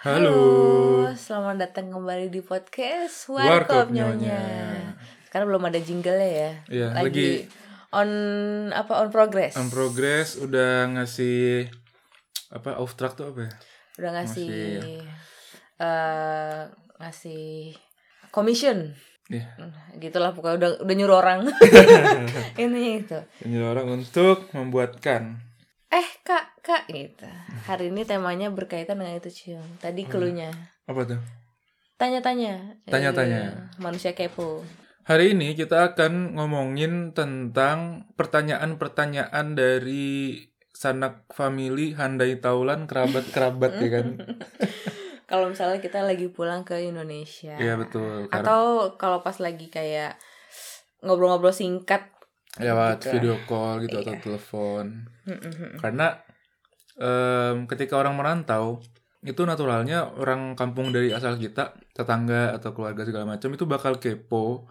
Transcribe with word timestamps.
Halo. 0.00 1.04
selamat 1.12 1.56
datang 1.60 1.92
kembali 1.92 2.32
di 2.32 2.40
podcast 2.40 3.28
Warkop 3.28 3.92
Nyonya. 3.92 4.16
Nyonya. 4.16 4.40
Sekarang 5.28 5.52
belum 5.52 5.68
ada 5.68 5.76
jingle 5.76 6.16
ya. 6.16 6.50
Iya, 6.66 6.86
lagi, 6.90 7.04
lagi- 7.04 7.40
on 7.92 8.10
apa 8.72 8.92
on 8.96 9.12
progress. 9.12 9.60
On 9.60 9.68
progress 9.68 10.40
udah 10.40 10.88
ngasih 10.96 11.68
apa 12.48 12.80
off 12.80 12.96
track 12.96 13.12
tuh 13.14 13.28
apa 13.28 13.40
ya? 13.44 13.52
Udah 14.00 14.10
ngasih 14.16 14.48
Masih. 14.48 15.00
eh 15.78 16.60
ngasih 16.96 17.44
commission. 18.32 18.96
Iya. 19.28 19.46
Gitulah 20.00 20.32
pokoknya 20.32 20.56
udah 20.56 20.70
udah 20.80 20.94
nyuruh 20.96 21.16
orang. 21.20 21.44
Intinya 22.62 22.92
itu. 22.96 23.18
Ini 23.44 23.60
orang 23.60 24.00
untuk 24.00 24.48
membuatkan. 24.56 25.49
Eh, 25.90 26.08
Kak, 26.22 26.62
Kak 26.62 26.86
gitu. 26.86 27.26
Hari 27.66 27.90
ini 27.90 28.06
temanya 28.06 28.46
berkaitan 28.54 29.02
dengan 29.02 29.18
itu, 29.18 29.30
Cium. 29.30 29.66
Tadi 29.82 30.06
cluenya. 30.06 30.54
Apa 30.86 31.02
tuh? 31.02 31.20
Tanya-tanya. 31.98 32.80
Tanya-tanya. 32.86 33.40
Iya, 33.42 33.82
manusia 33.82 34.14
kepo. 34.14 34.62
Hari 35.04 35.34
ini 35.34 35.58
kita 35.58 35.90
akan 35.92 36.38
ngomongin 36.38 37.10
tentang 37.10 38.06
pertanyaan-pertanyaan 38.14 39.58
dari 39.58 40.46
sanak 40.70 41.26
family, 41.34 41.92
handai 41.98 42.38
taulan, 42.38 42.86
kerabat-kerabat 42.86 43.72
ya 43.82 43.88
kan? 43.90 44.06
Kalau 45.30 45.46
misalnya 45.50 45.78
kita 45.78 46.06
lagi 46.06 46.26
pulang 46.30 46.62
ke 46.66 46.78
Indonesia. 46.80 47.54
Iya 47.54 47.78
betul. 47.78 48.26
Karena 48.26 48.42
Atau 48.42 48.98
kalau 48.98 49.22
pas 49.22 49.38
lagi 49.38 49.70
kayak 49.70 50.18
ngobrol-ngobrol 51.06 51.54
singkat. 51.54 52.02
Lewat 52.58 52.98
gitu. 53.06 53.12
video 53.14 53.36
call 53.46 53.86
gitu 53.86 54.02
atau 54.02 54.14
Iya. 54.16 54.22
telepon. 54.24 54.84
Mm-mm. 55.28 55.78
Karena 55.78 56.06
em, 56.98 57.56
ketika 57.70 57.94
orang 58.00 58.18
merantau 58.18 58.82
itu 59.20 59.44
naturalnya 59.44 60.08
orang 60.16 60.56
kampung 60.56 60.90
dari 60.90 61.12
asal 61.12 61.36
kita, 61.36 61.76
tetangga 61.92 62.56
atau 62.56 62.72
keluarga 62.72 63.04
segala 63.04 63.28
macam 63.28 63.52
itu 63.52 63.68
bakal 63.68 64.00
kepo. 64.00 64.66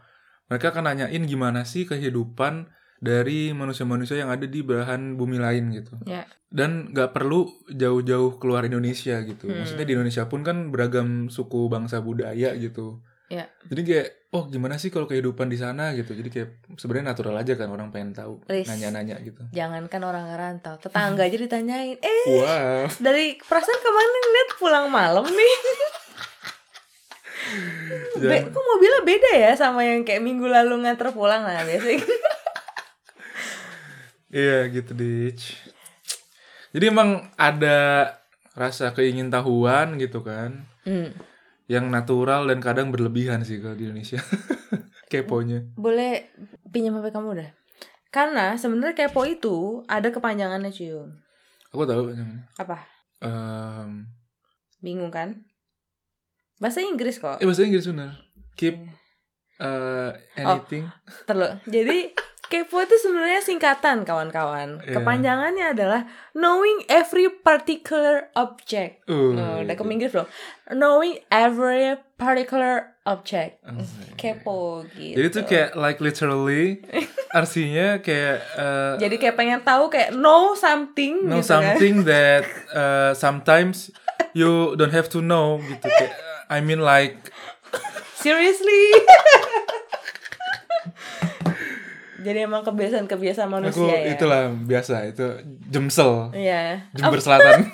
Mereka 0.49 0.73
akan 0.73 0.89
nanyain 0.89 1.23
gimana 1.29 1.61
sih 1.63 1.85
kehidupan 1.85 2.73
dari 2.99 3.55
manusia-manusia 3.55 4.19
yang 4.19 4.33
ada 4.33 4.43
di 4.43 4.59
belahan 4.59 5.15
bumi 5.15 5.37
lain 5.39 5.71
gitu. 5.71 5.95
Ya. 6.03 6.25
Dan 6.49 6.91
nggak 6.91 7.13
perlu 7.15 7.47
jauh-jauh 7.69 8.41
keluar 8.41 8.65
Indonesia 8.65 9.21
gitu. 9.23 9.47
Hmm. 9.47 9.61
Maksudnya 9.63 9.85
di 9.85 9.93
Indonesia 9.95 10.25
pun 10.27 10.41
kan 10.43 10.73
beragam 10.73 11.29
suku 11.31 11.69
bangsa 11.71 12.01
budaya 12.01 12.57
gitu. 12.57 12.99
Ya. 13.29 13.45
Jadi 13.69 13.81
kayak 13.85 14.07
oh 14.29 14.45
gimana 14.45 14.75
sih 14.75 14.89
kalau 14.89 15.05
kehidupan 15.05 15.47
di 15.47 15.55
sana 15.55 15.93
gitu. 15.93 16.11
Jadi 16.11 16.29
kayak 16.29 16.49
sebenarnya 16.75 17.13
natural 17.13 17.37
aja 17.37 17.53
kan 17.53 17.69
orang 17.69 17.89
pengen 17.89 18.11
tahu, 18.11 18.41
nanya-nanya 18.45 19.21
gitu. 19.21 19.45
Jangankan 19.49 20.01
orang 20.01 20.25
ngerantau, 20.27 20.75
tetangga 20.77 21.23
aja 21.23 21.37
ditanyain. 21.37 21.95
Eh, 21.95 22.25
Wow. 22.27 22.89
dari 22.97 23.37
perasaan 23.37 23.77
ke 23.77 23.89
mana 23.89 24.17
ngeliat 24.19 24.49
pulang 24.57 24.85
malam 24.89 25.25
nih? 25.25 25.53
Be, 28.19 28.37
kok 28.45 28.61
mobilnya 28.61 29.01
beda 29.01 29.31
ya 29.31 29.51
sama 29.55 29.81
yang 29.81 30.03
kayak 30.03 30.21
minggu 30.21 30.45
lalu 30.45 30.83
nganter 30.83 31.09
pulang 31.09 31.41
lah 31.41 31.61
biasanya. 31.63 32.01
Iya 34.29 34.69
gitu 34.69 34.93
Ditch. 34.93 35.57
Jadi 36.69 36.85
emang 36.85 37.33
ada 37.33 38.13
rasa 38.53 38.93
keingintahuan 38.93 39.97
gitu 39.97 40.21
kan 40.21 40.69
Hmm. 40.85 41.09
Yang 41.69 41.85
natural 41.93 42.49
dan 42.49 42.59
kadang 42.59 42.89
berlebihan 42.89 43.45
sih 43.45 43.61
kalau 43.61 43.77
di 43.77 43.85
Indonesia 43.85 44.17
Keponya 45.11 45.69
Boleh 45.77 46.33
pinjam 46.73 46.97
HP 46.97 47.13
kamu 47.13 47.45
dah. 47.45 47.49
Karena 48.09 48.57
sebenarnya 48.57 48.97
kepo 48.97 49.21
itu 49.21 49.85
ada 49.85 50.09
kepanjangannya 50.09 50.73
cium. 50.73 51.13
Aku 51.69 51.85
tahu 51.85 52.09
namanya. 52.17 52.49
Apa? 52.57 52.77
Em, 53.21 54.09
Bingung 54.81 55.13
kan? 55.13 55.45
Bahasa 56.57 56.81
Inggris 56.81 57.21
kok. 57.21 57.37
Eh 57.37 57.45
bahasa 57.45 57.61
Inggris 57.61 57.85
bener 57.85 58.17
Keep 58.57 58.75
uh, 59.61 60.11
anything 60.35 60.89
Terus. 61.29 61.61
Jadi 61.69 61.97
kepo 62.49 62.81
itu 62.81 62.97
sebenarnya 62.97 63.39
singkatan 63.39 64.01
kawan-kawan. 64.01 64.81
Iya. 64.81 64.97
Kepanjangannya 64.97 65.65
adalah 65.71 66.01
knowing 66.33 66.81
every 66.89 67.29
particular 67.29 68.33
object. 68.33 69.05
Uh, 69.05 69.37
Oh, 69.37 69.55
udah 69.61 69.73
ke 69.73 69.83
Inggris 69.85 70.09
belum? 70.09 70.27
Knowing 70.73 71.21
every 71.29 71.93
particular 72.17 72.97
object. 73.05 73.61
Oh, 73.63 73.77
Kepo 74.13 74.83
gitu. 74.93 75.17
Jadi 75.17 75.27
tuh 75.29 75.43
kayak 75.45 75.69
like 75.73 75.97
literally 75.97 76.81
Artinya 77.37 78.01
kayak 78.01 78.37
uh, 78.53 78.93
Jadi 78.97 79.15
kayak 79.17 79.35
pengen 79.37 79.61
tahu 79.61 79.89
kayak 79.89 80.13
know 80.13 80.53
something 80.53 81.25
know 81.25 81.39
gitu 81.39 81.49
kan. 81.49 81.77
something 81.77 81.95
that 82.05 82.43
uh, 82.73 83.13
sometimes 83.13 83.93
you 84.33 84.73
don't 84.75 84.93
have 84.93 85.09
to 85.09 85.21
know 85.21 85.57
gitu 85.61 85.85
kayak 85.85 86.13
I 86.49 86.61
mean 86.61 86.81
like 86.81 87.17
Seriously. 88.19 88.83
Jadi 92.19 92.39
emang 92.41 92.61
kebiasaan-kebiasaan 92.61 93.47
aku 93.47 93.55
manusia 93.55 93.95
ya. 93.95 94.11
itulah 94.11 94.41
biasa 94.51 95.07
itu 95.07 95.25
jemsel 95.65 96.31
Iya. 96.31 96.83
Jember 96.91 97.17
Selatan 97.17 97.69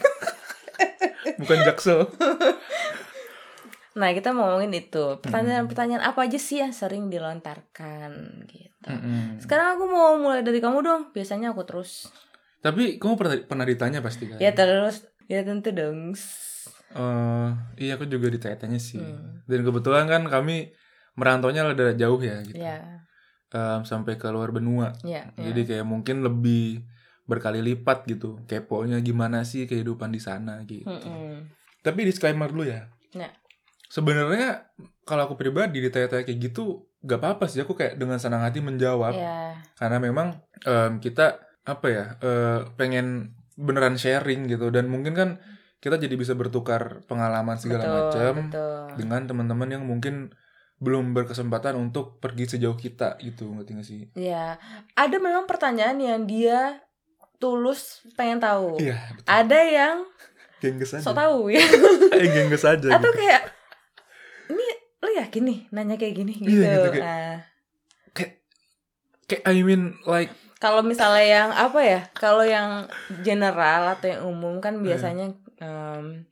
bukan 1.40 1.58
Jaksel 1.64 2.06
Nah, 3.96 4.12
kita 4.12 4.36
mau 4.36 4.52
ngomongin 4.52 4.76
itu. 4.76 5.16
Pertanyaan-pertanyaan 5.18 6.04
apa 6.04 6.28
aja 6.28 6.36
sih 6.36 6.60
yang 6.60 6.76
sering 6.76 7.08
dilontarkan 7.08 8.12
gitu. 8.46 8.92
Mm-mm. 8.92 9.40
Sekarang 9.40 9.80
aku 9.80 9.88
mau 9.88 10.20
mulai 10.20 10.44
dari 10.44 10.60
kamu 10.60 10.84
dong. 10.84 11.02
Biasanya 11.12 11.52
aku 11.52 11.64
terus. 11.64 12.12
tapi 12.60 12.98
kamu 12.98 13.14
pernah 13.14 13.38
pernah 13.40 13.62
ditanya 13.62 14.02
pasti 14.02 14.26
kan 14.26 14.36
Ya 14.36 14.52
terus. 14.52 15.06
Ya 15.26 15.46
tentu 15.46 15.70
dong. 15.70 16.18
Eh, 16.92 17.50
iya 17.78 17.94
aku 17.94 18.04
juga 18.06 18.28
ditanya 18.28 18.76
sih 18.76 18.98
Hmm. 18.98 19.46
dan 19.46 19.62
kebetulan 19.62 20.06
kan 20.06 20.24
kami 20.26 20.74
merantaunya 21.14 21.62
ada 21.64 21.92
jauh 21.92 22.18
ya 22.18 22.40
gitu 22.42 22.56
Ya, 22.56 23.04
Em, 23.56 23.88
sampai 23.88 24.20
ke 24.20 24.28
luar 24.28 24.52
benua 24.52 24.92
ya. 25.00 25.32
ya. 25.40 25.48
jadi 25.48 25.62
kayak 25.64 25.86
mungkin 25.88 26.28
lebih 26.28 26.84
berkali 27.24 27.64
lipat 27.64 28.04
gitu 28.06 28.44
keponya 28.46 29.00
gimana 29.00 29.48
sih 29.48 29.64
kehidupan 29.64 30.12
di 30.12 30.20
sana 30.20 30.60
gitu 30.68 30.92
Mm-mm. 30.92 31.48
tapi 31.80 32.04
disclaimer 32.04 32.52
dulu 32.52 32.68
ya 32.68 32.92
Ya. 33.16 33.32
sebenarnya 33.88 34.68
kalau 35.08 35.32
aku 35.32 35.40
pribadi 35.40 35.80
ditanya-tanya 35.80 36.28
kayak 36.28 36.40
gitu 36.52 36.84
gak 37.00 37.24
apa-apa 37.24 37.48
sih 37.48 37.64
aku 37.64 37.80
kayak 37.80 37.96
dengan 37.96 38.20
senang 38.20 38.44
hati 38.44 38.60
menjawab 38.60 39.16
Ya, 39.16 39.56
karena 39.80 40.04
memang 40.04 40.28
em, 40.68 41.00
kita 41.00 41.40
apa 41.64 41.88
ya 41.88 42.06
eh, 42.20 42.60
pengen 42.76 43.32
beneran 43.56 43.96
sharing 43.96 44.52
gitu 44.52 44.68
dan 44.68 44.92
mungkin 44.92 45.16
kan 45.16 45.30
kita 45.80 45.96
jadi 45.96 46.12
bisa 46.14 46.36
bertukar 46.36 47.08
pengalaman 47.08 47.56
segala 47.56 47.88
macam 47.88 48.34
dengan 49.00 49.22
teman-teman 49.24 49.70
yang 49.72 49.84
mungkin 49.88 50.36
belum 50.78 51.12
berkesempatan 51.12 51.76
untuk 51.76 52.20
pergi 52.20 52.52
sejauh 52.52 52.76
kita 52.76 53.16
gitu 53.20 53.48
ngerti 53.50 53.72
gak 53.74 53.86
sih 53.86 54.02
Ya, 54.14 54.60
ada 54.94 55.16
memang 55.18 55.46
pertanyaan 55.46 55.96
yang 55.98 56.24
dia 56.24 56.84
tulus 57.36 58.04
pengen 58.14 58.38
tahu. 58.38 58.76
iya 58.78 58.96
betul. 59.12 59.28
Ada 59.28 59.60
yang 59.66 59.96
gengges 60.58 60.92
aja 60.92 61.04
sok 61.04 61.16
tahu 61.16 61.40
ya. 61.50 61.64
eh 62.12 62.28
gengges 62.36 62.64
aja 62.64 62.88
Atau 62.92 63.10
gitu. 63.10 63.20
kayak 63.20 63.42
ini 64.48 64.66
lo 64.98 65.10
yakin 65.14 65.44
nih 65.44 65.60
nanya 65.70 65.96
kayak 65.96 66.16
gini 66.16 66.34
Iya, 66.34 66.44
gitu. 66.44 66.60
gitu, 66.60 66.90
kayak- 66.92 67.04
Nah, 67.04 67.36
kayak 69.26 69.44
I 69.44 69.62
mean 69.62 69.84
like 70.04 70.32
kalau 70.56 70.82
misalnya 70.82 71.26
yang 71.26 71.50
apa 71.52 71.80
ya? 71.80 72.00
Kalau 72.12 72.42
yang 72.42 72.88
general 73.22 73.92
atau 73.92 74.08
yang 74.08 74.24
umum 74.24 74.58
kan 74.58 74.80
biasanya 74.80 75.30
em, 75.58 76.26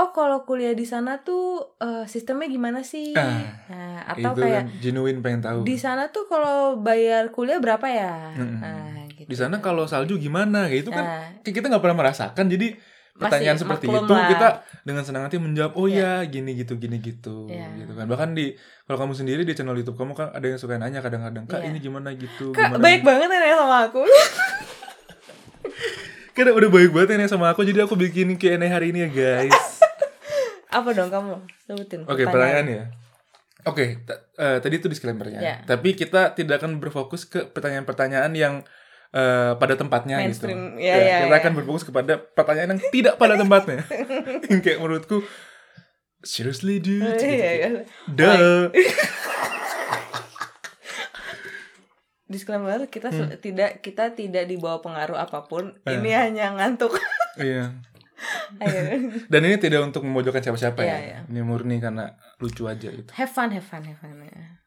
oh 0.00 0.10
kalau 0.10 0.42
kuliah 0.42 0.72
di 0.72 0.82
sana 0.82 1.20
tuh 1.20 1.76
eh, 1.76 2.04
sistemnya 2.04 2.48
gimana 2.48 2.80
sih? 2.80 3.12
Ah, 3.12 3.60
Nah, 3.68 4.00
atau 4.08 4.32
itu 4.32 4.40
kayak 4.40 4.56
kan 4.56 4.66
genuine 4.80 5.20
pengen 5.20 5.40
tahu 5.40 5.58
di 5.62 5.76
sana 5.76 6.08
tuh 6.08 6.24
kalau 6.24 6.74
bayar 6.76 7.28
kuliah 7.28 7.58
berapa 7.58 7.84
ya? 7.84 8.32
Mm-mm. 8.32 8.58
Nah, 8.58 9.04
gitu. 9.10 9.28
di 9.28 9.36
sana 9.36 9.58
kalau 9.58 9.84
salju 9.84 10.16
gimana 10.16 10.66
kayak 10.66 10.82
itu 10.82 10.90
kan 10.90 11.04
Nah, 11.04 11.24
kita 11.42 11.68
nggak 11.68 11.78
pernah 11.78 11.98
merasakan 12.00 12.48
jadi 12.48 12.74
pertanyaan 13.12 13.52
Masih 13.52 13.64
seperti 13.68 13.86
itu 13.86 14.00
lah. 14.10 14.28
kita 14.28 14.48
dengan 14.80 15.02
senang 15.04 15.22
hati 15.22 15.36
menjawab 15.36 15.76
oh 15.76 15.84
Iya. 15.84 16.24
ya 16.24 16.30
gini 16.32 16.56
gitu 16.56 16.74
gini 16.74 16.96
gitu 16.98 17.44
Iya. 17.46 17.68
gitu 17.76 17.92
kan 17.92 18.08
bahkan 18.08 18.32
di 18.32 18.56
kalau 18.86 18.96
kamu 18.98 19.12
sendiri 19.12 19.44
di 19.44 19.52
channel 19.52 19.76
YouTube 19.76 19.94
kamu 19.94 20.16
kan 20.16 20.32
ada 20.32 20.40
yang 20.42 20.56
suka 20.56 20.74
nanya 20.74 20.98
kadang-kadang 20.98 21.44
kak 21.44 21.60
Iya. 21.60 21.68
ini 21.68 21.78
gimana 21.78 22.16
gitu 22.16 22.48
Kak, 22.50 22.72
gimana 22.72 22.80
baik 22.80 23.04
gitu." 23.04 23.08
banget 23.12 23.28
ya 23.28 23.54
sama 23.54 23.78
aku. 23.84 24.02
Karena 26.30 26.50
udah 26.54 26.70
baik 26.70 26.90
banget 26.90 27.08
ini 27.14 27.26
sama 27.26 27.52
aku 27.52 27.60
jadi 27.60 27.84
aku 27.84 27.94
bikin 27.94 28.32
Q&A 28.34 28.56
hari 28.64 28.90
ini 28.90 29.04
ya 29.04 29.10
guys 29.10 29.52
apa 30.70 30.88
dong 30.90 31.10
kamu? 31.10 31.34
Sebutin. 31.60 32.00
oke 32.02 32.22
pertanyaan 32.24 32.66
ya 32.66 32.84
Oke, 33.60 34.00
ta- 34.00 34.24
eh, 34.34 34.56
tadi 34.56 34.80
itu 34.80 34.88
disclaimernya. 34.88 35.36
Ya. 35.36 35.56
Tapi 35.68 35.92
kita 35.92 36.32
tidak 36.32 36.64
akan 36.64 36.80
berfokus 36.80 37.28
ke 37.28 37.44
pertanyaan-pertanyaan 37.44 38.32
yang 38.32 38.64
eh, 39.12 39.52
pada 39.52 39.76
tempatnya 39.76 40.16
Mainstream. 40.16 40.80
gitu. 40.80 40.88
Ya, 40.88 40.96
ya, 40.96 41.16
kita 41.20 41.28
ya. 41.28 41.40
akan 41.44 41.52
berfokus 41.52 41.84
kepada 41.84 42.16
pertanyaan 42.16 42.72
yang 42.72 42.82
tidak 42.88 43.20
pada 43.20 43.36
tempatnya. 43.36 43.84
yang 44.48 44.64
kayak 44.64 44.80
menurutku 44.80 45.20
seriously 46.24 46.80
dude. 46.80 47.04
Oh, 47.04 47.12
gitu, 47.12 47.28
iya, 47.28 47.50
iya. 47.52 47.68
Duh. 48.08 48.72
disclaimer 52.30 52.86
kita 52.86 53.10
se- 53.10 53.42
tidak 53.42 53.82
kita 53.82 54.14
tidak 54.14 54.46
dibawa 54.46 54.78
pengaruh 54.78 55.18
apa 55.18 55.50
pun 55.50 55.74
Eh. 55.82 55.98
ini 55.98 56.14
hanya 56.14 56.54
ngantuk 56.54 56.94
Iya. 57.36 57.74
Ayo. 57.76 57.82
Dan 59.32 59.40
ini 59.42 59.56
tidak 59.56 59.80
untuk 59.82 60.04
memojokkan 60.04 60.42
siapa-siapa 60.42 60.80
Iya, 60.80 60.90
ya. 60.90 60.98
iya. 61.00 61.18
Ini 61.26 61.40
murni 61.40 61.78
karena 61.78 62.12
lucu 62.38 62.66
aja 62.66 62.88
gitu. 62.88 63.10
Have 63.14 63.32
fun, 63.32 63.48
have 63.50 63.64
fun, 63.64 63.82
have 63.82 63.96
fun. 63.96 64.12
ya. 64.20 64.60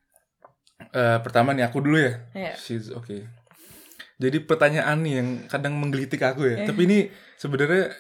Eh, 0.84 1.18
pertama 1.22 1.54
nih 1.54 1.64
aku 1.64 1.80
dulu 1.80 1.98
ya. 1.98 2.14
Iya. 2.34 2.54
She's 2.56 2.90
okay. 2.90 3.24
Jadi 4.18 4.42
pertanyaan 4.42 5.02
nih 5.02 5.14
yang 5.22 5.30
kadang 5.48 5.78
menggelitik 5.78 6.22
aku 6.22 6.48
ya. 6.48 6.64
Eh. 6.64 6.68
Tapi 6.68 6.82
ini 6.86 6.98
sebenarnya 7.36 7.94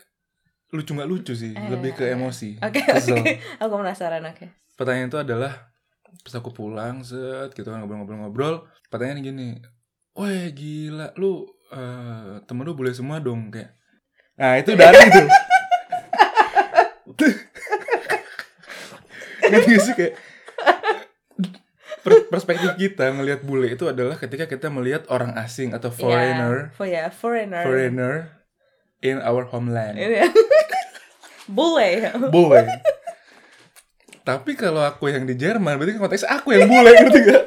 lucu 0.74 0.92
nggak 0.92 1.10
lucu 1.10 1.34
sih, 1.34 1.54
Eh, 1.54 1.70
lebih 1.70 1.94
ke 1.94 2.10
eh. 2.10 2.16
emosi. 2.18 2.58
Oke, 2.60 2.82
Kesel. 2.82 3.18
oke. 3.20 3.34
Aku 3.62 3.74
penasaran, 3.78 4.26
oke. 4.26 4.46
Pertanyaan 4.74 5.10
itu 5.10 5.20
adalah 5.22 5.70
pas 6.14 6.34
aku 6.34 6.50
pulang 6.50 7.02
set 7.02 7.54
gitu 7.54 7.68
kan 7.68 7.82
ngobrol-ngobrol-ngobrol, 7.82 8.66
pertanyaan 8.88 9.22
gini, 9.22 9.48
"Woi, 10.14 10.50
gila, 10.54 11.14
lu 11.18 11.46
eh, 11.70 12.42
temen 12.46 12.64
lu 12.64 12.74
boleh 12.74 12.94
semua 12.94 13.18
dong 13.18 13.50
kayak." 13.50 13.74
Nah, 14.34 14.58
itu 14.58 14.74
udah 14.74 14.88
aneh 14.90 15.08
tuh. 15.08 15.28
Ngerti 19.44 19.70
gak 19.70 19.84
sih 19.84 19.94
kayak 19.94 20.14
per- 22.02 22.26
perspektif 22.28 22.74
kita 22.76 23.12
ngelihat 23.12 23.44
bule 23.44 23.70
itu 23.70 23.86
adalah 23.86 24.16
ketika 24.16 24.48
kita 24.48 24.68
melihat 24.68 25.04
orang 25.08 25.36
asing 25.36 25.72
atau 25.72 25.92
foreigner, 25.92 26.72
Yeah, 26.72 26.76
for 26.76 26.88
ya, 26.88 27.06
foreigner. 27.10 27.64
foreigner 27.64 28.14
in 29.00 29.20
our 29.20 29.46
homeland. 29.46 30.00
Ini. 30.00 30.26
Bule. 31.44 32.08
Bule. 32.32 32.64
Tapi 34.24 34.56
kalau 34.56 34.80
aku 34.80 35.12
yang 35.12 35.28
di 35.28 35.36
Jerman, 35.36 35.76
berarti 35.76 36.00
konteks 36.00 36.24
aku 36.24 36.56
yang 36.56 36.72
bule, 36.72 36.88
ngerti 36.90 37.20
gak? 37.22 37.44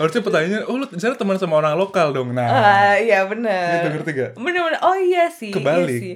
Harusnya 0.00 0.24
pertanyaannya, 0.24 0.60
oh 0.64 0.74
lu 0.74 0.88
di 0.88 0.96
sana 0.96 1.12
teman 1.12 1.36
sama 1.36 1.60
orang 1.60 1.76
lokal 1.76 2.10
dong. 2.10 2.32
Nah, 2.32 2.48
Ah, 2.48 2.94
iya 2.96 3.28
bener. 3.28 3.76
gitu 3.76 3.88
ngerti 3.92 4.10
gak? 4.16 4.30
Bener, 4.34 4.60
bener. 4.64 4.80
Oh 4.80 4.96
iya 4.96 5.28
sih. 5.28 5.52
Kebalik. 5.52 5.92
Iya 5.92 6.00
sih. 6.00 6.14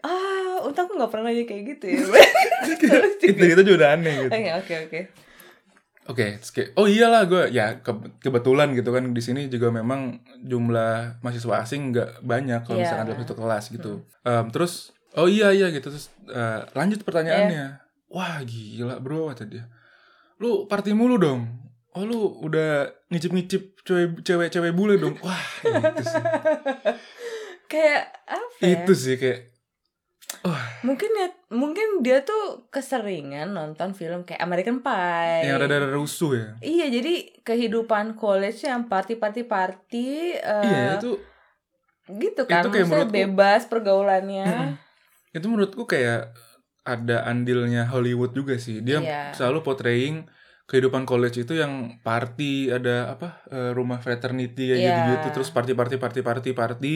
Ah, 0.00 0.62
untung 0.62 0.86
aku 0.86 0.94
gak 0.94 1.10
pernah 1.10 1.28
nanya 1.28 1.42
kayak 1.42 1.62
gitu 1.74 1.84
ya. 1.90 1.98
itu 2.70 2.86
itu 3.42 3.60
juga 3.60 3.76
udah 3.76 3.88
aneh 3.92 4.14
gitu. 4.16 4.30
Oke, 4.30 4.50
oke, 4.54 4.74
oke. 4.86 5.00
Oke, 6.06 6.38
oh 6.78 6.86
iyalah 6.86 7.26
gue 7.26 7.50
ya 7.50 7.82
ke- 7.82 8.14
kebetulan 8.22 8.70
gitu 8.70 8.94
kan 8.94 9.10
di 9.10 9.18
sini 9.18 9.50
juga 9.50 9.74
memang 9.74 10.22
jumlah 10.38 11.18
mahasiswa 11.18 11.66
asing 11.66 11.90
nggak 11.90 12.22
banyak 12.22 12.62
kalau 12.62 12.78
Iya. 12.78 12.86
misalkan 12.86 13.06
dalam 13.10 13.20
satu 13.26 13.34
kelas 13.34 13.64
gitu. 13.74 13.92
Em, 14.22 14.46
terus 14.54 14.94
oh 15.18 15.26
iya 15.26 15.50
iya 15.50 15.66
gitu 15.74 15.90
terus 15.90 16.14
eh, 16.30 16.62
lanjut 16.78 17.02
pertanyaannya. 17.02 17.82
Wah 18.06 18.38
gila 18.46 19.02
bro 19.02 19.34
kata 19.34 19.50
dia. 19.50 19.66
Lu 20.38 20.70
party 20.70 20.94
mulu 20.94 21.18
dong. 21.18 21.50
Oh 21.96 22.04
lu 22.04 22.20
udah 22.38 22.70
ngicip-ngicip 23.08 23.80
cewek 23.80 24.20
cewek 24.20 24.48
cewek 24.48 24.72
bule 24.72 24.96
dong. 24.96 25.16
Wah 25.24 25.40
itu 25.62 26.04
sih. 26.04 26.22
Kayak 27.66 28.02
apa 28.22 28.60
ya? 28.60 28.68
itu 28.76 28.92
sih 28.94 29.16
kayak 29.16 29.40
Mungkin 30.82 31.10
ya, 31.12 31.28
mungkin 31.50 32.02
dia 32.02 32.22
tuh 32.22 32.66
keseringan 32.68 33.50
nonton 33.50 33.90
film 33.92 34.22
kayak 34.22 34.38
American 34.40 34.78
Pie. 34.78 35.42
yang 35.44 35.58
rada-rada 35.58 35.90
rusuh 35.92 36.32
ya. 36.32 36.48
Iya, 36.60 36.86
jadi 36.92 37.14
kehidupan 37.40 38.14
college 38.14 38.62
yang 38.62 38.86
party-party-party 38.86 40.08
eh, 40.36 40.62
iya 40.62 40.86
itu 40.94 41.18
gitu 42.08 42.42
kan. 42.44 42.62
itu 42.62 42.68
kayak 42.70 42.86
menurutku- 42.86 43.16
bebas 43.16 43.62
pergaulannya. 43.66 44.78
itu 45.32 45.46
menurutku 45.46 45.82
kayak 45.84 46.30
ada 46.82 47.26
andilnya 47.26 47.86
Hollywood 47.86 48.30
juga 48.30 48.54
sih. 48.56 48.78
Dia 48.78 48.98
Iya. 49.00 49.22
selalu 49.32 49.62
portraying 49.62 50.30
kehidupan 50.66 51.06
college 51.06 51.40
itu 51.40 51.54
yang 51.54 52.02
party, 52.02 52.68
ada 52.68 53.14
apa 53.14 53.42
eh, 53.48 53.70
rumah 53.70 53.98
fraternity 53.98 54.70
kayak 54.70 54.78
Iya. 54.78 54.88
gitu-gitu, 54.90 55.26
terus 55.32 55.48
party 55.50 55.72
party 55.72 55.96
party 55.96 56.20
party 56.20 56.50
party 56.52 56.94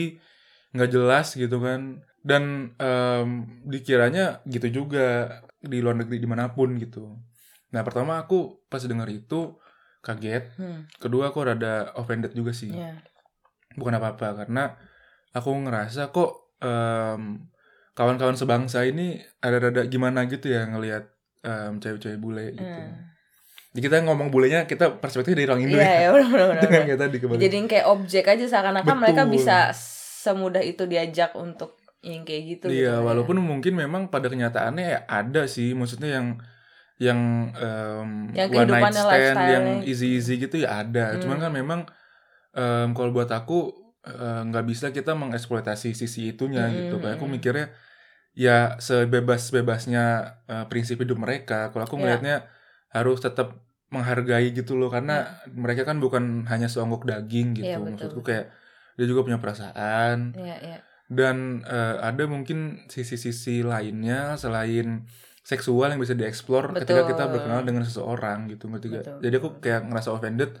nggak 0.71 0.91
jelas 0.91 1.33
gitu 1.33 1.57
kan. 1.57 2.03
Dan 2.21 2.75
em, 2.77 3.29
dikiranya 3.65 4.45
gitu 4.45 4.83
juga 4.83 5.39
di 5.57 5.81
luar 5.81 5.97
negeri 5.97 6.21
di 6.21 6.29
mana 6.29 6.53
pun 6.53 6.77
gitu. 6.77 7.17
Nah 7.71 7.81
pertama 7.81 8.19
aku 8.19 8.61
pas 8.67 8.83
dengar 8.83 9.07
itu 9.07 9.57
kaget. 10.01 10.53
Hmm, 10.55 10.85
Kedua 10.97 11.29
aku 11.29 11.41
rada 11.41 11.89
offended 11.95 12.33
juga 12.33 12.51
sih 12.51 12.69
iya. 12.69 12.97
bukan 13.73 13.97
apa-apa 13.97 14.33
karena 14.35 14.77
aku 15.31 15.49
ngerasa 15.49 16.09
kok 16.09 16.53
em, 16.59 17.47
kawan-kawan 17.93 18.35
sebangsa 18.35 18.83
ini 18.83 19.17
ada 19.39 19.57
rada 19.61 19.81
gimana 19.85 20.25
gitu 20.25 20.49
ya 20.49 20.65
ngelihat 20.65 21.09
em, 21.41 21.79
cewek-cewek 21.79 22.19
bule 22.19 22.53
gitu. 22.53 22.65
Hmm. 22.81 23.10
Jadi 23.71 23.81
kita 23.81 24.03
ngomong 24.03 24.27
bulenya 24.27 24.67
kita 24.67 24.99
perspektif 24.99 25.31
dari 25.31 25.47
orang 25.47 25.63
Indo 25.63 25.79
Iya, 25.79 25.87
ya. 25.87 25.95
ya, 25.95 26.09
benar 26.11 26.27
benar 26.27 26.47
benar. 26.51 26.63
Dengan 26.67 26.83
kayak 26.85 26.99
tadi. 26.99 27.15
Jadi 27.39 27.57
kayak 27.71 27.85
objek 27.87 28.25
aja 28.27 28.45
seakan-akan 28.47 28.97
mereka 28.99 29.23
bisa 29.25 29.57
semudah 29.71 30.59
itu 30.59 30.83
diajak 30.85 31.31
untuk 31.33 31.79
yang 32.01 32.27
kayak 32.27 32.43
gitu. 32.59 32.65
gitu 32.67 32.75
Iya, 32.83 32.91
kan 32.91 32.99
ya. 32.99 33.05
walaupun 33.07 33.37
mungkin 33.39 33.73
memang 33.73 34.11
pada 34.11 34.27
kenyataannya 34.27 34.85
ya 34.85 34.99
ada 35.07 35.47
sih, 35.47 35.71
maksudnya 35.71 36.19
yang 36.19 36.27
yang 36.99 37.19
em, 37.55 38.09
Yang 38.35 38.49
one 38.53 38.69
night 38.69 38.93
stand 38.93 39.01
yang 39.01 39.65
lifestyle-nya. 39.65 39.87
easy-easy 39.87 40.33
gitu 40.37 40.55
ya 40.61 40.83
ada. 40.83 41.17
Cuman 41.17 41.37
Hmm. 41.39 41.43
kan 41.47 41.51
memang 41.55 41.79
em, 42.51 42.87
kalau 42.91 43.09
buat 43.09 43.31
aku 43.31 43.71
eh, 44.01 44.41
nggak 44.49 44.65
bisa 44.65 44.89
kita 44.89 45.13
mengeksploitasi 45.13 45.93
sisi 45.93 46.33
itunya 46.33 46.67
Hmm, 46.67 46.75
gitu. 46.75 46.97
Kayak 46.97 47.21
aku 47.21 47.25
mikirnya 47.25 47.69
ya 48.33 48.75
sebebas-bebasnya 48.77 50.03
eh, 50.45 50.65
prinsip 50.67 50.99
hidup 50.99 51.17
mereka. 51.17 51.69
Kalau 51.69 51.85
aku 51.85 51.95
Ya. 51.95 52.01
melihatnya 52.03 52.35
harus 52.91 53.17
tetap 53.19 53.47
menghargai 53.91 54.55
gitu 54.55 54.79
loh 54.79 54.87
karena 54.87 55.27
mereka 55.51 55.83
kan 55.83 55.99
bukan 55.99 56.47
hanya 56.47 56.67
seonggok 56.71 57.03
daging 57.07 57.59
gitu. 57.59 57.67
Betul, 57.83 57.91
Maksudku 57.95 58.21
kayak 58.23 58.45
dia 58.99 59.05
juga 59.07 59.21
punya 59.25 59.39
perasaan 59.39 60.35
Iya, 60.35 60.55
iya. 60.63 60.77
dan 61.11 61.63
eh, 61.67 61.95
ada 61.99 62.23
mungkin 62.27 62.87
sisi-sisi 62.87 63.63
lainnya 63.63 64.35
selain 64.39 65.07
seksual 65.41 65.91
yang 65.91 65.99
bisa 65.99 66.13
dieksplor 66.13 66.71
ketika 66.77 67.01
kita 67.09 67.23
berkenal 67.27 67.65
dengan 67.65 67.83
seseorang 67.83 68.47
gitu 68.47 68.69
ngerti 68.69 68.87
gak? 68.93 69.03
Betul, 69.03 69.17
Jadi 69.25 69.35
aku 69.35 69.49
kayak 69.59 69.81
ngerasa 69.89 70.09
offended. 70.13 70.51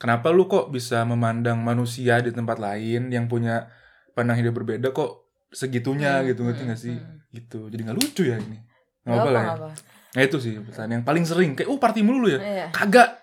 Kenapa 0.00 0.34
lu 0.34 0.50
kok 0.50 0.74
bisa 0.74 1.06
memandang 1.06 1.62
manusia 1.62 2.18
di 2.18 2.34
tempat 2.34 2.58
lain 2.58 3.12
yang 3.14 3.30
punya 3.30 3.70
pandang 4.16 4.36
hidup 4.40 4.54
berbeda 4.58 4.90
kok 4.90 5.10
segitunya 5.54 6.18
Hmm, 6.18 6.26
gitu 6.26 6.40
ngerti 6.42 6.62
hmm, 6.66 6.70
gak 6.72 6.80
sih? 6.80 6.96
hmm. 6.98 7.16
Gitu. 7.30 7.58
Jadi 7.70 7.80
nggak 7.86 7.98
lucu 7.98 8.22
ya 8.26 8.36
ini. 8.38 8.58
Nggak 9.06 9.18
apa 9.20 9.30
lah 9.30 9.42
ya. 9.42 9.48
apa-apa. 9.54 9.70
Nah 10.14 10.22
itu 10.22 10.38
sih 10.38 10.54
pertanyaan 10.56 11.00
yang 11.00 11.04
paling 11.04 11.22
sering 11.22 11.52
kayak 11.52 11.66
oh 11.66 11.76
party 11.76 12.00
mulu 12.00 12.24
lu 12.24 12.28
ya. 12.30 12.40
Iya. 12.40 12.66
Kagak. 12.70 13.20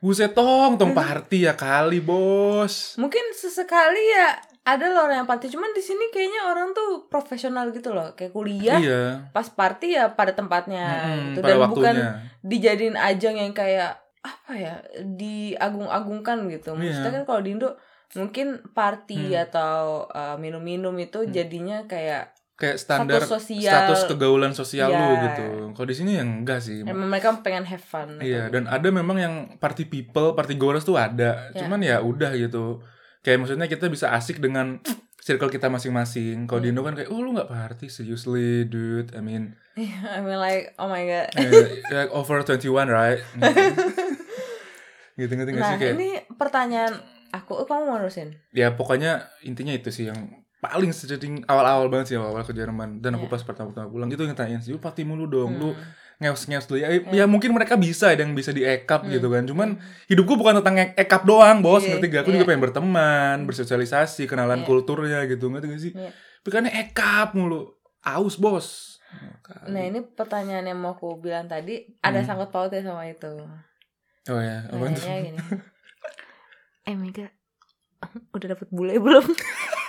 Buset 0.00 0.32
tong, 0.32 0.74
tong 0.74 0.90
party 0.90 1.44
ya 1.44 1.52
kali 1.52 2.00
bos. 2.00 2.96
Mungkin 2.96 3.20
sesekali 3.30 4.00
ya 4.10 4.32
ada 4.60 4.88
loh 4.88 5.04
orang 5.04 5.24
yang 5.24 5.28
party 5.28 5.48
cuman 5.48 5.70
di 5.70 5.80
sini 5.80 6.08
kayaknya 6.08 6.40
orang 6.46 6.72
tuh 6.72 7.04
profesional 7.06 7.68
gitu 7.68 7.92
loh 7.92 8.12
kayak 8.12 8.28
kuliah 8.30 8.76
Iya. 8.76 9.04
pas 9.30 9.48
party 9.48 9.96
ya 9.96 10.12
pada 10.12 10.32
tempatnya 10.32 10.84
Mm-mm, 10.84 11.16
gitu 11.32 11.38
pada 11.40 11.48
dan 11.48 11.58
waktunya. 11.58 11.72
bukan 11.72 11.94
dijadiin 12.42 12.96
ajang 12.96 13.36
yang 13.36 13.52
kayak 13.52 13.96
apa 14.20 14.52
ya 14.52 14.74
diagung-agungkan 15.00 16.44
gitu 16.48 16.74
maksudnya 16.74 17.08
Iya. 17.08 17.16
kan 17.16 17.24
kalau 17.24 17.40
di 17.40 17.50
Indo 17.52 17.68
mungkin 18.12 18.46
party 18.68 19.32
Hmm. 19.32 19.44
atau 19.46 19.80
uh, 20.06 20.36
minum-minum 20.36 20.92
itu 20.98 21.22
Hmm. 21.22 21.30
jadinya 21.30 21.78
kayak 21.86 22.34
kayak 22.60 22.76
standar 22.76 23.24
status 23.24 23.40
sosial 23.40 23.72
status 23.72 24.00
kegaulan 24.04 24.52
sosial 24.52 24.92
lu 24.92 25.00
Iya. 25.00 25.16
gitu. 25.26 25.46
Kalau 25.72 25.86
di 25.88 25.96
sini 25.96 26.20
yang 26.20 26.44
enggak 26.44 26.60
sih. 26.60 26.84
emang 26.84 27.08
mereka 27.08 27.32
pengen 27.40 27.64
have 27.64 27.80
fun 27.80 28.20
Iya, 28.20 28.52
gitu. 28.52 28.60
dan 28.60 28.68
ada 28.68 28.88
memang 28.92 29.16
yang 29.16 29.34
party 29.56 29.88
people, 29.88 30.36
party 30.36 30.60
goers 30.60 30.84
tuh 30.84 31.00
ada. 31.00 31.48
Ya. 31.56 31.64
Cuman 31.64 31.80
ya 31.80 32.04
udah 32.04 32.36
gitu. 32.36 32.84
Kayak 33.24 33.40
maksudnya 33.40 33.64
kita 33.64 33.88
bisa 33.88 34.12
asik 34.12 34.44
dengan 34.44 34.76
circle 35.20 35.48
kita 35.48 35.72
masing-masing. 35.72 36.44
Kalau 36.44 36.60
di 36.60 36.68
Iya. 36.68 36.76
Indo 36.76 36.84
kan 36.84 36.92
kayak, 36.92 37.08
oh 37.08 37.24
lu 37.24 37.32
nggak 37.32 37.48
party, 37.48 37.88
seriously, 37.88 38.68
dude. 38.68 39.12
I 39.16 39.24
mean, 39.24 39.56
I 39.80 40.20
mean 40.20 40.36
like 40.36 40.76
oh 40.76 40.88
my 40.88 41.00
god 41.04 41.32
eh, 41.40 41.80
like 41.88 42.12
over 42.12 42.44
21, 42.44 42.60
right? 42.88 43.20
gitu 45.16 45.32
ngerti 45.36 45.52
nggak 45.52 45.60
nah 45.64 45.72
sih 45.76 45.78
kayak? 45.80 45.94
ini 46.00 46.10
pertanyaan 46.32 46.94
aku 47.28 47.52
oh, 47.52 47.66
kamu 47.68 47.92
mau 47.92 48.00
nerusin 48.00 48.40
Ya 48.56 48.72
pokoknya 48.72 49.28
intinya 49.44 49.76
itu 49.76 49.92
sih 49.92 50.08
yang 50.08 50.39
paling 50.60 50.92
sering 50.92 51.40
awal-awal 51.44 51.88
banget 51.88 52.12
sih 52.12 52.16
awal-awal 52.16 52.44
ke 52.44 52.52
Jerman 52.52 53.00
dan 53.00 53.16
aku 53.16 53.24
Iya. 53.26 53.32
pas 53.32 53.42
pertama-tama 53.42 53.88
pulang 53.88 54.06
itu 54.06 54.20
yang 54.20 54.36
tanyain 54.36 54.60
sih, 54.60 54.70
lu 54.70 54.78
party 54.78 55.02
mulu 55.02 55.24
dong, 55.24 55.56
lu 55.56 55.72
Hmm. 55.72 55.80
ngeus-ngeus 56.20 56.68
dulu 56.68 56.78
ya, 56.78 56.92
Iya. 56.92 57.00
ya 57.08 57.24
mungkin 57.24 57.48
mereka 57.50 57.74
bisa 57.74 58.12
ada 58.12 58.20
yang 58.20 58.36
bisa 58.36 58.52
diekap 58.52 59.02
Hmm. 59.02 59.10
gitu 59.10 59.32
kan 59.32 59.48
cuman 59.48 59.80
hidupku 60.04 60.36
bukan 60.36 60.60
tentang 60.60 60.92
ekap 60.92 61.24
doang 61.24 61.64
bos 61.64 61.80
Iya, 61.80 61.96
ngerti 61.96 62.06
gak 62.06 62.20
aku 62.20 62.30
iya. 62.30 62.36
juga 62.36 62.46
pengen 62.52 62.62
berteman 62.62 63.36
bersosialisasi 63.48 64.28
kenalan 64.28 64.60
Iya. 64.60 64.66
kulturnya 64.68 65.24
gitu 65.24 65.48
ngerti 65.48 65.66
gak 65.66 65.80
sih 65.80 65.92
Iya. 65.96 66.12
bukannya 66.44 66.70
ekap 66.76 67.32
mulu 67.32 67.72
aus 68.04 68.36
bos 68.36 69.00
nah 69.64 69.80
ini 69.80 70.04
pertanyaan 70.04 70.62
yang 70.62 70.76
mau 70.76 70.92
aku 70.92 71.16
bilang 71.16 71.48
tadi 71.48 71.88
ada 71.98 72.20
Hmm. 72.20 72.28
sangkut 72.28 72.52
pautnya 72.52 72.84
sama 72.84 73.08
itu 73.08 73.32
oh 74.28 74.38
ya 74.38 74.68
apa 74.68 74.84
gini. 74.92 75.40
Eh 76.84 76.94
Mega, 76.94 77.32
udah 78.36 78.48
dapet 78.52 78.68
bule 78.68 79.00
belum? 79.00 79.24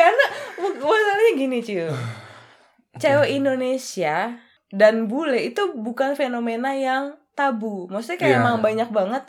Karena 0.00 0.26
masalahnya 0.80 1.32
gini 1.36 1.58
cuy. 1.60 1.88
Cewek 2.96 3.30
Indonesia 3.32 4.16
dan 4.72 5.04
bule 5.04 5.38
itu 5.44 5.76
bukan 5.76 6.16
fenomena 6.16 6.72
yang 6.72 7.20
tabu. 7.36 7.84
Maksudnya 7.88 8.18
kayak 8.18 8.32
Iya. 8.36 8.40
emang 8.40 8.56
banyak 8.64 8.88
banget 8.88 9.24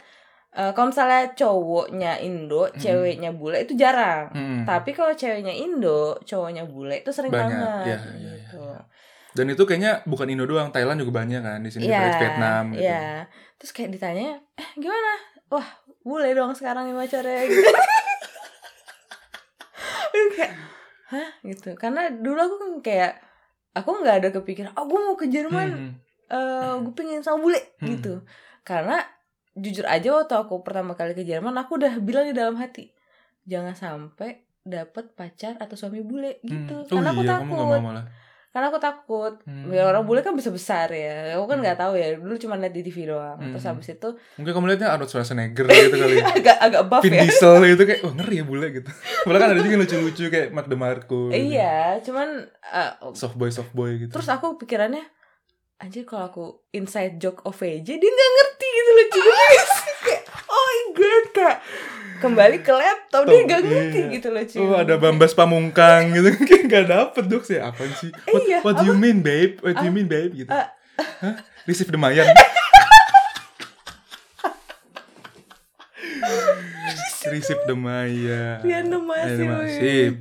Eh, 0.52 0.72
kalau 0.76 0.92
misalnya 0.92 1.32
cowoknya 1.32 2.20
Indo, 2.20 2.68
Mm-mm. 2.68 2.76
ceweknya 2.76 3.32
bule 3.32 3.64
itu 3.64 3.72
jarang. 3.80 4.28
Mm-mm. 4.36 4.68
Tapi 4.68 4.92
kalau 4.92 5.16
ceweknya 5.16 5.56
Indo, 5.56 6.20
cowoknya 6.28 6.68
bule 6.68 7.00
itu 7.00 7.08
sering 7.16 7.32
Banyak, 7.32 7.56
banget. 7.56 7.86
iya, 7.88 7.98
iya, 8.20 8.32
gitu. 8.36 8.60
Dan 9.32 9.48
itu 9.48 9.64
kayaknya 9.64 10.04
bukan 10.04 10.28
Indo 10.28 10.44
doang, 10.44 10.76
Thailand 10.76 11.00
juga 11.00 11.24
banyak 11.24 11.40
kan 11.40 11.64
di 11.64 11.72
sini 11.72 11.88
Iya, 11.88 12.20
Vietnam 12.20 12.76
gitu. 12.76 12.84
Iya. 12.84 13.32
Terus 13.64 13.72
kayak 13.72 13.96
ditanya, 13.96 14.44
eh 14.60 14.70
gimana? 14.76 15.12
Wah, 15.48 15.68
bule 16.04 16.36
dong 16.36 16.52
sekarang 16.52 16.92
nih 16.92 17.00
pacarnya 17.00 17.42
gitu. 17.48 17.72
kayak, 20.42 20.54
hah 21.14 21.30
gitu. 21.46 21.70
Karena 21.78 22.10
dulu 22.10 22.40
aku 22.42 22.56
kan 22.58 22.72
kayak, 22.82 23.14
aku 23.78 23.90
nggak 24.02 24.16
ada 24.26 24.30
kepikiran, 24.34 24.72
oh 24.76 24.86
gue 24.90 25.00
mau 25.00 25.16
ke 25.16 25.30
Jerman, 25.30 25.70
Hmm, 25.78 25.92
eh 26.34 26.76
gue 26.82 26.94
pengen 26.98 27.22
sama 27.22 27.40
bule 27.40 27.62
Hmm. 27.80 27.88
gitu. 27.94 28.14
Karena 28.66 29.00
jujur 29.54 29.86
aja 29.86 30.10
waktu 30.16 30.34
aku 30.36 30.64
pertama 30.64 30.96
kali 30.96 31.14
ke 31.14 31.24
Jerman, 31.24 31.56
aku 31.60 31.78
udah 31.78 31.94
bilang 32.02 32.28
di 32.28 32.36
dalam 32.36 32.56
hati, 32.58 32.92
jangan 33.46 33.76
sampai 33.76 34.44
dapet 34.62 35.18
pacar 35.18 35.58
atau 35.58 35.74
suami 35.74 36.02
bule 36.02 36.42
hmm. 36.42 36.48
gitu. 36.48 36.76
Oh 36.86 36.88
Karena 36.90 37.12
aku 37.14 37.22
iya, 37.26 37.30
kamu 37.38 37.54
takut. 37.54 38.06
Karena 38.52 38.68
aku 38.68 38.78
takut. 38.78 39.40
Hmm. 39.44 39.72
Ya 39.72 39.84
orang 39.86 40.04
bule 40.04 40.20
kan 40.20 40.32
bisa 40.32 40.48
besar 40.48 40.92
ya. 40.92 41.34
Aku 41.34 41.46
kan 41.46 41.56
Hmm. 41.56 41.64
nggak 41.64 41.78
tahu 41.78 41.94
ya. 41.96 42.14
Dulu 42.14 42.36
cuma 42.36 42.56
lihat 42.56 42.72
di 42.72 42.84
TV 42.84 43.08
doang. 43.08 43.40
Terus 43.40 43.64
Hmm. 43.64 43.72
habis 43.72 43.88
itu 43.90 44.10
Mungkin 44.36 44.52
kamu 44.52 44.66
lihatnya 44.68 44.90
Arnold 44.92 45.08
Schwarzenegger 45.08 45.66
gitu 45.66 45.96
kali 45.96 46.16
ya. 46.16 46.24
agak 46.36 46.58
agak 46.60 46.82
buff 46.86 47.00
Vin 47.02 47.16
ya. 47.16 47.24
Diesel 47.24 47.54
gitu 47.66 47.84
kayak, 47.86 48.02
wah 48.02 48.14
ngeri 48.14 48.36
ya 48.36 48.44
bule 48.44 48.68
gitu. 48.72 48.90
Malah 49.26 49.40
kan 49.40 49.50
ada 49.50 49.62
juga 49.62 49.78
lucu-lucu 49.78 50.24
kayak 50.28 50.48
Mark 50.50 50.68
DeMarco. 50.68 51.32
gitu. 51.32 51.40
Iya, 51.48 51.76
cuman 52.02 52.28
uh, 52.70 52.92
Soft 53.12 53.36
boy, 53.36 53.48
soft 53.50 53.72
boy 53.72 53.96
gitu. 53.98 54.12
terus 54.12 54.28
aku 54.28 54.56
pikirannya 54.58 55.08
anjir 55.78 56.04
kalau 56.04 56.28
aku 56.28 56.44
inside 56.72 57.18
joke 57.18 57.42
OVJ 57.42 57.88
dia 57.90 58.12
nggak 58.12 58.32
ngerti 58.36 58.68
gitu 58.70 58.92
lucu 58.94 59.20
banget. 59.20 59.68
Kayak, 60.06 60.22
oh 60.46 60.62
my 60.62 60.80
god 60.94 61.26
kak 61.32 61.56
kembali 62.22 62.62
ke 62.62 62.70
laptop 62.70 63.26
dia 63.26 63.42
nggak 63.42 63.62
ngerti 63.66 64.00
iya. 64.00 64.14
gitu 64.14 64.28
lucu 64.30 64.58
Oh 64.62 64.78
ada 64.78 64.96
Bambas 64.96 65.34
Pamungkang 65.34 66.14
gitu 66.14 66.30
kayak 66.48 66.64
gak 66.70 66.86
dapet 66.88 67.24
dok 67.26 67.44
sih 67.44 67.58
apa 67.58 67.82
sih? 67.98 68.14
What, 68.30 68.42
Iya, 68.46 68.58
what 68.62 68.74
do 68.78 68.86
you 68.86 68.96
mean 68.96 69.26
babe? 69.26 69.58
What 69.60 69.82
do 69.82 69.84
you 69.84 69.94
mean 69.94 70.06
babe 70.06 70.32
gitu? 70.38 70.54
Ah. 70.54 70.70
Hah? 71.02 71.42
Receive 71.66 71.90
the 71.90 71.98
Mayan. 71.98 72.30
Receive 77.32 77.62
the 77.66 77.76
Maya. 77.78 78.60
Rian 78.62 78.90
the 78.90 79.00
Masif. 79.00 79.38
Rian 79.38 79.38
the 79.38 79.46
Masif. 79.46 80.12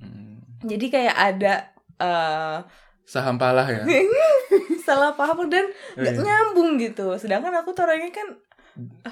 Hmm. 0.00 0.34
jadi 0.62 0.86
kayak 0.86 1.16
ada 1.16 1.54
uh, 1.98 2.56
Saham 3.02 3.34
palah 3.36 3.66
ya. 3.66 3.82
salah 4.86 5.14
paham 5.14 5.46
dan 5.46 5.66
nggak 5.94 6.14
Iya. 6.14 6.22
nyambung 6.22 6.74
gitu 6.80 7.14
sedangkan 7.14 7.54
aku 7.62 7.70
tuh 7.70 7.86
orangnya 7.86 8.10
kan 8.10 8.26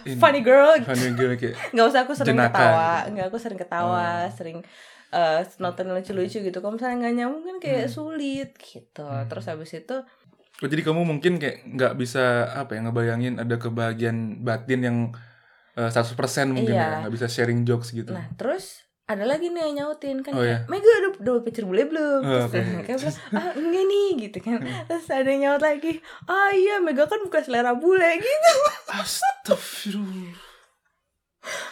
Ini, 0.05 0.17
funny 0.17 0.41
girl 0.41 0.79
Funny 0.81 1.13
girl 1.13 1.35
kayak 1.35 1.55
nggak 1.73 1.87
usah 1.87 2.01
aku 2.03 2.13
sering 2.13 2.35
Jenaka 2.35 2.53
ketawa 2.53 2.89
gitu. 2.89 3.09
nggak 3.13 3.27
aku 3.27 3.39
sering 3.39 3.59
ketawa 3.59 4.07
Oh. 4.25 4.33
sering 4.33 4.59
eh, 5.09 5.41
nonton 5.59 5.87
lucu-lucu 5.89 6.39
gitu 6.41 6.59
kalau 6.59 6.73
misalnya 6.75 6.97
nggak 7.01 7.15
nyambung 7.15 7.43
kan 7.43 7.57
kayak 7.59 7.85
Hmm. 7.85 7.95
sulit 7.95 8.51
gitu 8.57 9.03
Hmm. 9.03 9.27
terus 9.27 9.45
habis 9.47 9.73
itu 9.73 9.97
Oh, 10.59 10.67
jadi 10.67 10.83
kamu 10.83 11.07
mungkin 11.07 11.39
kayak 11.39 11.71
nggak 11.71 11.95
bisa 11.95 12.25
apa 12.51 12.75
ya 12.75 12.83
ngebayangin 12.83 13.39
ada 13.39 13.57
kebahagiaan 13.57 14.43
batin 14.43 14.81
yang 14.83 14.99
eh, 15.75 15.87
100% 15.87 16.19
mungkin 16.51 16.75
Iya. 16.75 16.83
ya 16.83 16.99
nggak 17.01 17.15
bisa 17.15 17.27
sharing 17.27 17.63
jokes 17.63 17.91
gitu. 17.91 18.11
nah 18.11 18.27
terus 18.35 18.83
ada 19.09 19.25
lagi 19.25 19.49
nih 19.49 19.63
yang 19.63 19.75
nyautin 19.79 20.21
kan 20.21 20.31
Oh, 20.31 20.41
kayak 20.41 20.69
Mega 20.69 20.85
udah 20.85 21.13
udah 21.19 21.35
pacar 21.41 21.65
bule 21.65 21.83
belum 21.83 22.21
Oh, 22.21 22.45
terus 22.45 22.53
oke. 22.53 22.85
kayak 22.85 22.99
bilang 22.99 23.17
ah 23.33 23.51
enggak 23.55 23.85
nih 23.85 24.09
gitu 24.21 24.39
kan 24.39 24.59
terus 24.85 25.07
ada 25.09 25.25
yang 25.27 25.41
nyaut 25.43 25.63
lagi 25.63 25.93
ah 26.27 26.53
iya 26.53 26.77
Mega 26.79 27.05
kan 27.05 27.21
bukan 27.21 27.41
selera 27.41 27.73
bule 27.73 28.05
gitu 28.21 28.53
Astagfirullah. 28.89 30.37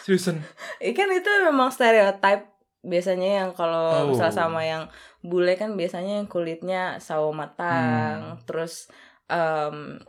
Seriusan. 0.01 0.41
Ikan 0.79 1.09
itu 1.11 1.29
memang 1.43 1.69
stereotype 1.69 2.49
biasanya 2.81 3.29
yang 3.37 3.49
kalau 3.51 3.85
Oh. 3.99 4.05
misalnya 4.09 4.33
sama 4.35 4.61
yang 4.63 4.83
bule 5.19 5.53
kan 5.53 5.73
biasanya 5.73 6.17
yang 6.17 6.27
kulitnya 6.27 6.97
sawo 6.97 7.29
matang 7.31 8.33
Hmm. 8.33 8.45
terus 8.45 8.87
em 9.27 9.99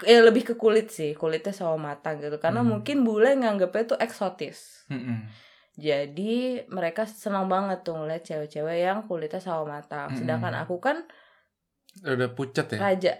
ya 0.00 0.18
lebih 0.20 0.42
ke 0.42 0.54
kulit 0.54 0.88
sih 0.88 1.12
kulitnya 1.12 1.52
sawo 1.52 1.76
matang 1.76 2.18
gitu 2.18 2.34
karena 2.36 2.60
Hmm. 2.60 2.70
mungkin 2.72 3.04
bule 3.04 3.30
nganggapnya 3.36 3.84
tuh 3.86 3.98
eksotis 4.00 4.88
Mm-mm. 4.88 5.28
Jadi 5.74 6.34
mereka 6.66 7.02
senang 7.02 7.46
banget 7.46 7.82
tuh 7.82 7.94
ngeliat 7.94 8.22
cewek-cewek 8.22 8.78
yang 8.80 9.02
kulitnya 9.02 9.38
sawo 9.38 9.64
matang 9.64 10.08
Hmm. 10.08 10.18
sedangkan 10.18 10.54
aku 10.56 10.78
kan 10.78 11.02
Udah 11.96 12.26
pucat 12.28 12.66
ya. 12.68 12.78
raja 12.80 13.12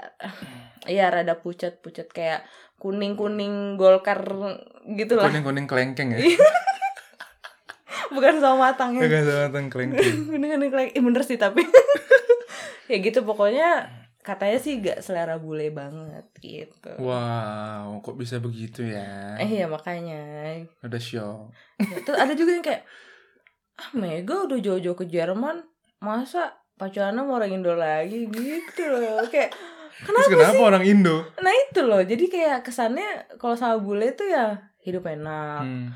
iya 0.87 1.06
rada 1.06 1.34
pucat-pucat 1.37 2.06
kayak 2.08 2.42
kuning-kuning 2.76 3.75
golkar 3.75 4.23
gitu 4.88 5.14
lah 5.14 5.26
Kuning-kuning 5.26 5.64
kelengkeng 5.64 6.11
ya. 6.11 6.18
bukan 8.11 8.38
sawo 8.38 8.56
matang 8.56 8.94
ya 8.94 9.02
Agak 9.02 9.23
sama 9.25 9.66
kelengkeng. 9.66 10.28
Bener-bener 10.28 10.70
kayak 10.70 10.90
eh, 10.92 11.02
bener 11.02 11.23
sih 11.23 11.34
tapi 11.34 11.62
ya 12.90 12.96
gitu 12.99 13.23
pokoknya 13.23 13.90
katanya 14.24 14.56
sih 14.56 14.80
gak 14.80 14.98
selera 14.98 15.36
bule 15.36 15.68
banget 15.68 16.24
gitu. 16.36 16.96
Wow, 16.96 18.00
kok 18.00 18.16
bisa 18.16 18.40
begitu 18.40 18.80
ya? 18.82 19.36
Eh 19.36 19.46
iya 19.54 19.68
makanya. 19.68 20.18
Ada 20.80 20.96
show. 20.96 21.52
Terus 21.76 22.16
ada 22.16 22.32
juga 22.32 22.50
yang 22.50 22.64
kayak 22.64 22.82
ah 23.74 23.90
Mega 23.92 24.46
udah 24.46 24.56
jauh-jauh 24.56 24.96
ke 24.96 25.04
Jerman 25.04 25.60
masa 25.98 26.56
pacaran 26.74 27.12
sama 27.12 27.36
orang 27.36 27.52
Indo 27.52 27.74
lagi 27.74 28.24
gitu 28.26 28.82
loh 28.86 29.26
kayak 29.26 29.50
Terus 29.94 30.26
kenapa 30.26 30.62
orang 30.64 30.84
Indo? 30.84 31.22
nah 31.38 31.50
itu 31.50 31.80
loh 31.80 31.98
jadi 31.98 32.24
kayak 32.24 32.58
kesannya 32.62 33.06
kalau 33.34 33.54
sama 33.54 33.78
bule 33.78 34.10
tuh 34.12 34.26
ya 34.26 34.58
hidup 34.80 35.04
enak 35.04 35.62
Hmm. 35.62 35.90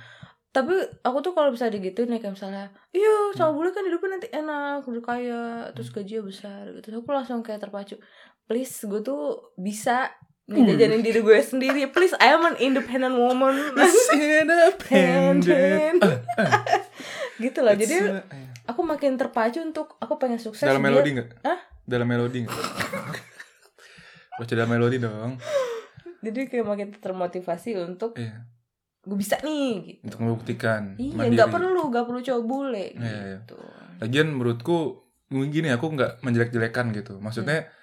Tapi 0.49 0.73
aku 1.05 1.19
tuh 1.21 1.33
kalau 1.37 1.53
bisa 1.53 1.69
digituin 1.69 2.09
ya 2.09 2.19
kayak 2.19 2.35
misalnya 2.35 2.73
iya 2.97 3.31
sama 3.37 3.53
bule 3.53 3.69
kan 3.71 3.85
hidupnya 3.85 4.17
nanti 4.17 4.29
enak 4.33 4.83
udah 4.89 5.05
kaya 5.05 5.43
terus 5.77 5.93
gajinya 5.93 6.25
besar 6.25 6.73
gitu 6.73 6.89
aku 6.99 7.11
langsung 7.13 7.45
kayak 7.45 7.61
terpacu 7.61 8.01
please 8.49 8.73
gue 8.89 9.05
tuh 9.05 9.53
bisa 9.61 10.09
ngejajanin 10.49 11.05
diri 11.05 11.21
gue 11.21 11.39
sendiri 11.45 11.93
please 11.93 12.17
I 12.17 12.33
am 12.33 12.49
an 12.49 12.57
independent 12.57 13.21
woman 13.21 13.53
independent. 14.17 15.45
Independent. 15.45 16.01
gitu 17.45 17.59
loh 17.61 17.75
jadi 17.77 17.97
uh, 18.19 18.25
aku 18.69 18.81
makin 18.85 19.21
terpacu 19.21 19.61
untuk 19.61 20.01
aku 20.01 20.17
pengen 20.17 20.41
sukses 20.41 20.65
dalam 20.65 20.81
melodi 20.81 21.17
nggak? 21.17 21.29
Hah? 21.45 21.61
Dalam 21.89 22.09
melodi 22.09 22.45
nggak? 22.45 22.57
Baca 24.39 24.53
dalam 24.55 24.71
melodi 24.71 24.97
dong. 25.01 25.37
jadi 26.19 26.51
kayak 26.51 26.67
makin 26.67 26.89
termotivasi 26.99 27.79
untuk 27.79 28.19
Iya, 28.19 28.43
gue 29.09 29.17
bisa 29.17 29.41
nih 29.41 29.69
gitu 29.89 30.01
untuk 30.05 30.21
membuktikan. 30.21 30.83
iya 30.95 31.17
mandiri. 31.17 31.35
nggak 31.35 31.49
perlu 31.49 31.83
nggak 31.89 32.05
perlu 32.05 32.21
coba 32.21 32.41
bule 32.43 32.87
Iya, 32.91 33.01
iya. 33.01 33.37
gitu 33.39 33.57
Lagian 33.99 34.29
menurutku 34.31 34.79
mungkin 35.27 35.49
gini 35.51 35.69
aku 35.69 35.91
nggak 35.91 36.21
menjelek-jelekan 36.21 36.93
gitu. 36.93 37.17
Maksudnya 37.17 37.67
Hmm. 37.67 37.77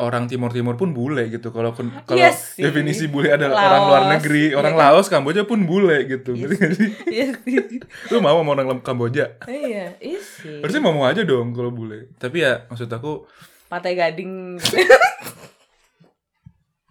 orang 0.00 0.24
timur 0.24 0.50
timur 0.50 0.74
pun 0.74 0.90
bule 0.90 1.26
gitu. 1.28 1.50
Kalau 1.50 1.70
kalau 1.70 1.90
Yes 2.12 2.54
sih. 2.54 2.62
definisi 2.62 3.06
bule 3.06 3.30
adalah 3.30 3.50
Laos, 3.52 3.66
orang 3.68 3.82
luar 3.84 4.02
negeri, 4.12 4.44
iya 4.48 4.56
orang 4.56 4.72
kan? 4.72 4.82
Laos, 4.88 5.06
Kamboja 5.06 5.42
pun 5.42 5.62
bule 5.62 6.02
gitu. 6.04 6.34
Yes. 6.34 6.50
Sih? 6.72 6.90
iya 7.08 7.26
sih 7.36 7.78
Lu 8.10 8.18
mau 8.18 8.34
sama 8.36 8.50
orang 8.52 8.80
Kamboja? 8.80 9.38
iya 9.44 9.94
iya 9.96 10.18
sih 10.18 10.58
Harusnya 10.58 10.80
mau 10.80 10.90
mau 10.92 11.04
aja 11.04 11.22
dong 11.22 11.50
kalau 11.50 11.70
bule. 11.70 12.10
Tapi 12.14 12.40
ya 12.40 12.66
maksud 12.66 12.88
aku 12.88 13.26
Pantai 13.66 13.94
Gading 13.94 14.58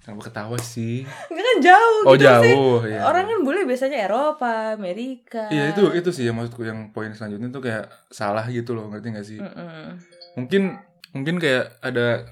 kenapa 0.03 0.27
ketawa 0.27 0.57
sih? 0.59 1.07
Enggak 1.31 1.43
kan 1.45 1.57
jauh 1.63 2.01
Oh 2.03 2.13
gitu 2.13 2.27
sih. 2.43 2.51
jauh 2.51 2.79
ya. 2.83 2.99
Orang 3.03 3.23
kan 3.25 3.39
bule 3.41 3.63
biasanya 3.63 4.03
Eropa, 4.03 4.75
Amerika. 4.75 5.47
Iya 5.47 5.71
itu 5.71 5.81
itu 5.95 6.09
sih 6.11 6.27
yang 6.27 6.35
maksudku 6.35 6.61
yang 6.61 6.91
poin 6.91 7.09
selanjutnya 7.09 7.49
tuh 7.49 7.63
kayak 7.63 7.87
salah 8.09 8.43
gitu 8.47 8.75
loh 8.75 8.91
ngerti 8.91 9.07
gak 9.09 9.23
sih? 9.23 9.39
Mm-mm. 9.39 9.95
Mungkin 10.35 10.75
mungkin 11.11 11.35
kayak 11.37 11.79
ada 11.79 12.27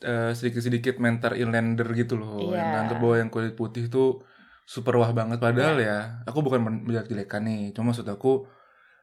eh, 0.00 0.32
sedikit-sedikit 0.32 0.96
mental 0.96 1.36
inlander 1.36 1.84
gitu 1.92 2.16
loh 2.16 2.50
Iya. 2.50 2.56
yang 2.56 2.68
nganggep 2.74 2.98
bahwa 2.98 3.16
yang 3.18 3.28
kulit 3.28 3.52
putih 3.52 3.86
tuh 3.86 4.24
super 4.64 4.96
wah 4.96 5.10
banget 5.10 5.36
padahal 5.36 5.76
ya 5.76 6.22
aku 6.24 6.40
bukan 6.40 6.62
men- 6.62 6.82
menjelek-jelekan 6.86 7.42
nih 7.42 7.62
cuma 7.74 7.90
maksud 7.90 8.06
aku 8.06 8.46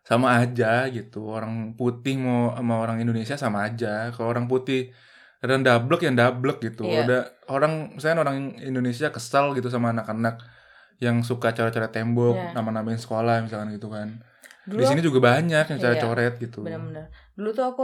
sama 0.01 0.39
aja 0.39 0.87
gitu 0.87 1.27
orang 1.27 1.75
putih 1.75 2.15
mau 2.15 2.55
sama 2.55 2.79
orang 2.79 2.97
Indonesia 2.97 3.35
sama 3.35 3.67
aja 3.67 4.09
kalau 4.09 4.31
orang 4.31 4.47
putih 4.47 4.95
yang 5.39 5.61
dablek 5.61 6.01
yang 6.01 6.15
dablek 6.15 6.57
gitu 6.59 6.83
Iya. 6.83 7.03
ada 7.03 7.17
orang 7.47 7.93
misalnya 7.93 8.21
orang 8.21 8.37
Indonesia 8.57 9.07
kesal 9.09 9.53
gitu 9.53 9.67
sama 9.67 9.91
anak-anak 9.91 10.41
yang 10.97 11.21
suka 11.21 11.53
coret-coret 11.53 11.91
tembok 11.91 12.33
Iya. 12.33 12.51
nama-namain 12.53 12.97
sekolah 12.97 13.41
misalkan 13.41 13.69
gitu 13.71 13.87
kan 13.87 14.17
Dulu 14.65 14.81
di 14.81 14.85
sini 14.85 14.99
juga 14.99 15.19
banyak 15.23 15.65
yang 15.67 15.77
Iya. 15.77 15.83
coret-coret 15.83 16.33
gitu 16.37 16.59
benar-benar. 16.61 17.07
Dulu 17.33 17.49
tuh 17.51 17.65
aku 17.65 17.83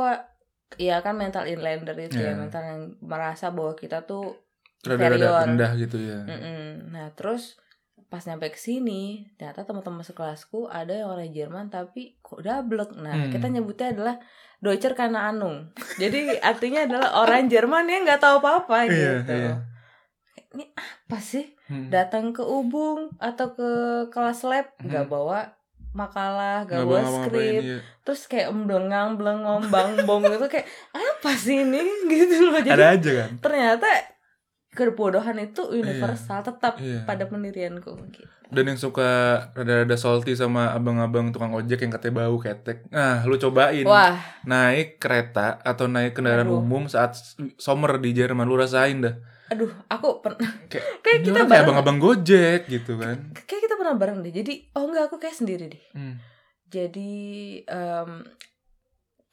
Iya 0.73 0.99
kan 0.99 1.13
mental 1.13 1.45
inlander 1.45 1.93
itu 1.95 2.17
ya 2.17 2.33
Iya. 2.33 2.39
mental 2.39 2.61
yang 2.63 2.81
merasa 2.99 3.53
bahwa 3.53 3.73
kita 3.73 4.01
tuh 4.03 4.33
rada-rada 4.81 5.45
rendah 5.45 5.71
gitu 5.77 5.95
ya 5.95 6.25
Mm-mm. 6.25 6.89
Nah 6.89 7.13
terus 7.13 7.61
pas 8.09 8.21
nyampe 8.23 8.49
ke 8.49 8.57
sini 8.57 9.29
ternyata 9.35 9.63
teman-teman 9.63 10.01
sekelasku 10.01 10.65
ada 10.67 10.91
yang 10.91 11.09
orang 11.09 11.29
Jerman 11.29 11.69
tapi 11.69 12.17
kok 12.19 12.41
dablek. 12.41 12.89
Nah 12.95 13.13
Hmm. 13.15 13.29
kita 13.29 13.47
nyebutnya 13.47 13.89
adalah 13.89 14.15
Deutscher 14.63 14.95
karena 14.95 15.27
Anung. 15.27 15.75
Jadi 15.97 16.39
artinya 16.39 16.81
adalah 16.81 17.09
orang 17.19 17.45
Jerman 17.45 17.83
yang 17.85 18.07
nggak 18.07 18.17
tahu 18.17 18.39
apa-apa 18.39 18.87
Iya, 18.87 19.19
gitu. 19.19 19.33
iya. 19.35 19.53
Ini 20.49 20.65
apa 20.71 21.19
sih 21.19 21.51
Hmm. 21.63 21.87
datang 21.89 22.31
ke 22.31 22.41
Ubung 22.41 23.11
atau 23.17 23.51
ke 23.51 23.69
kelas 24.07 24.43
lab 24.43 24.67
nggak 24.77 25.03
Hmm. 25.03 25.11
bawa 25.11 25.39
makalah 25.91 26.63
nggak 26.63 26.75
Nggak 26.75 26.89
bawa 26.89 27.01
skrip 27.21 27.61
iya. 27.61 27.77
terus 28.01 28.21
kayak 28.25 28.49
blengang 28.51 29.13
blengong 29.13 29.69
bang 29.69 29.93
bong 30.03 30.25
gitu 30.25 30.47
kayak 30.47 30.65
apa 30.91 31.31
sih 31.33 31.61
ini 31.61 31.79
gitu 32.11 32.49
loh 32.49 32.59
jadi 32.59 32.73
Ada 32.73 32.87
aja 32.93 33.11
kan. 33.15 33.29
ternyata 33.39 33.87
kebodohan 34.73 35.37
itu 35.39 35.63
universal 35.67 36.41
tetap 36.41 36.77
Iya. 36.77 37.05
pada 37.05 37.23
pendirianku 37.23 37.93
gitu. 38.09 38.27
Dan 38.47 38.67
yang 38.67 38.77
suka 38.77 39.09
rada-rada 39.51 39.93
salty 39.95 40.33
sama 40.33 40.69
abang-abang 40.71 41.29
tukang 41.29 41.49
ojek 41.51 41.79
yang 41.79 41.89
katanya 41.89 42.21
bau 42.21 42.37
ketek. 42.37 42.85
Nah, 42.87 43.21
lu 43.23 43.33
cobain 43.35 43.81
wah 43.83 44.13
naik 44.43 44.97
kereta 44.97 45.57
atau 45.59 45.85
naik 45.85 46.13
kendaraan 46.13 46.45
Aduh. 46.45 46.59
umum 46.59 46.85
saat 46.85 47.17
summer 47.55 47.97
di 47.97 48.11
Jerman 48.11 48.45
lu 48.45 48.53
rasain 48.55 48.99
dah. 48.99 49.15
aduh 49.45 49.69
aku 49.87 50.17
pernah 50.19 50.49
Kayak, 50.71 50.85
Kayak 51.03 51.19
kita 51.23 51.33
kayak 51.35 51.45
bareng. 51.47 51.63
abang-abang 51.63 51.97
Gojek 51.99 52.61
gitu 52.67 52.93
kan. 52.95 53.17
kayak 53.35 53.61
kita 53.63 53.75
pernah 53.75 53.93
bareng 53.95 54.21
deh 54.21 54.33
jadi 54.33 54.53
oh 54.71 54.85
enggak 54.85 55.03
aku 55.07 55.17
kayak 55.17 55.35
sendiri 55.35 55.65
deh 55.67 55.83
Hmm. 55.91 56.15
jadi 56.67 57.13
em, 57.63 58.09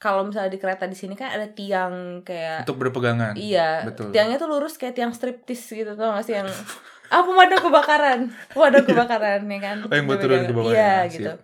kalau 0.01 0.25
misalnya 0.25 0.49
di 0.49 0.57
kereta 0.57 0.83
di 0.83 0.97
sini 0.97 1.13
kan 1.13 1.29
ada 1.29 1.45
tiang 1.47 1.93
kayak 2.21 2.65
Untuk 2.65 2.81
berpegangan. 2.81 3.37
iya 3.37 3.85
betul. 3.85 4.09
tiangnya 4.09 4.35
tuh 4.35 4.49
lurus 4.49 4.73
kayak 4.75 4.97
tiang 4.97 5.13
striptis 5.13 5.61
gitu 5.63 5.93
tau 5.93 6.11
gak 6.11 6.25
sih 6.25 6.33
yang 6.33 6.49
ah 7.13 7.21
pemadam 7.21 7.61
kebakaran 7.61 8.19
pemadam 8.49 8.81
kebakaran 8.89 9.45
ya 9.45 9.59
kan 9.59 9.77
Oh, 9.83 9.93
yang 9.93 10.05
buat 10.05 10.17
turun 10.17 10.41
ke 10.41 10.51
bawah 10.51 10.71
iya 10.71 10.81
ya, 10.97 10.97
gitu 11.07 11.29
siap. 11.29 11.39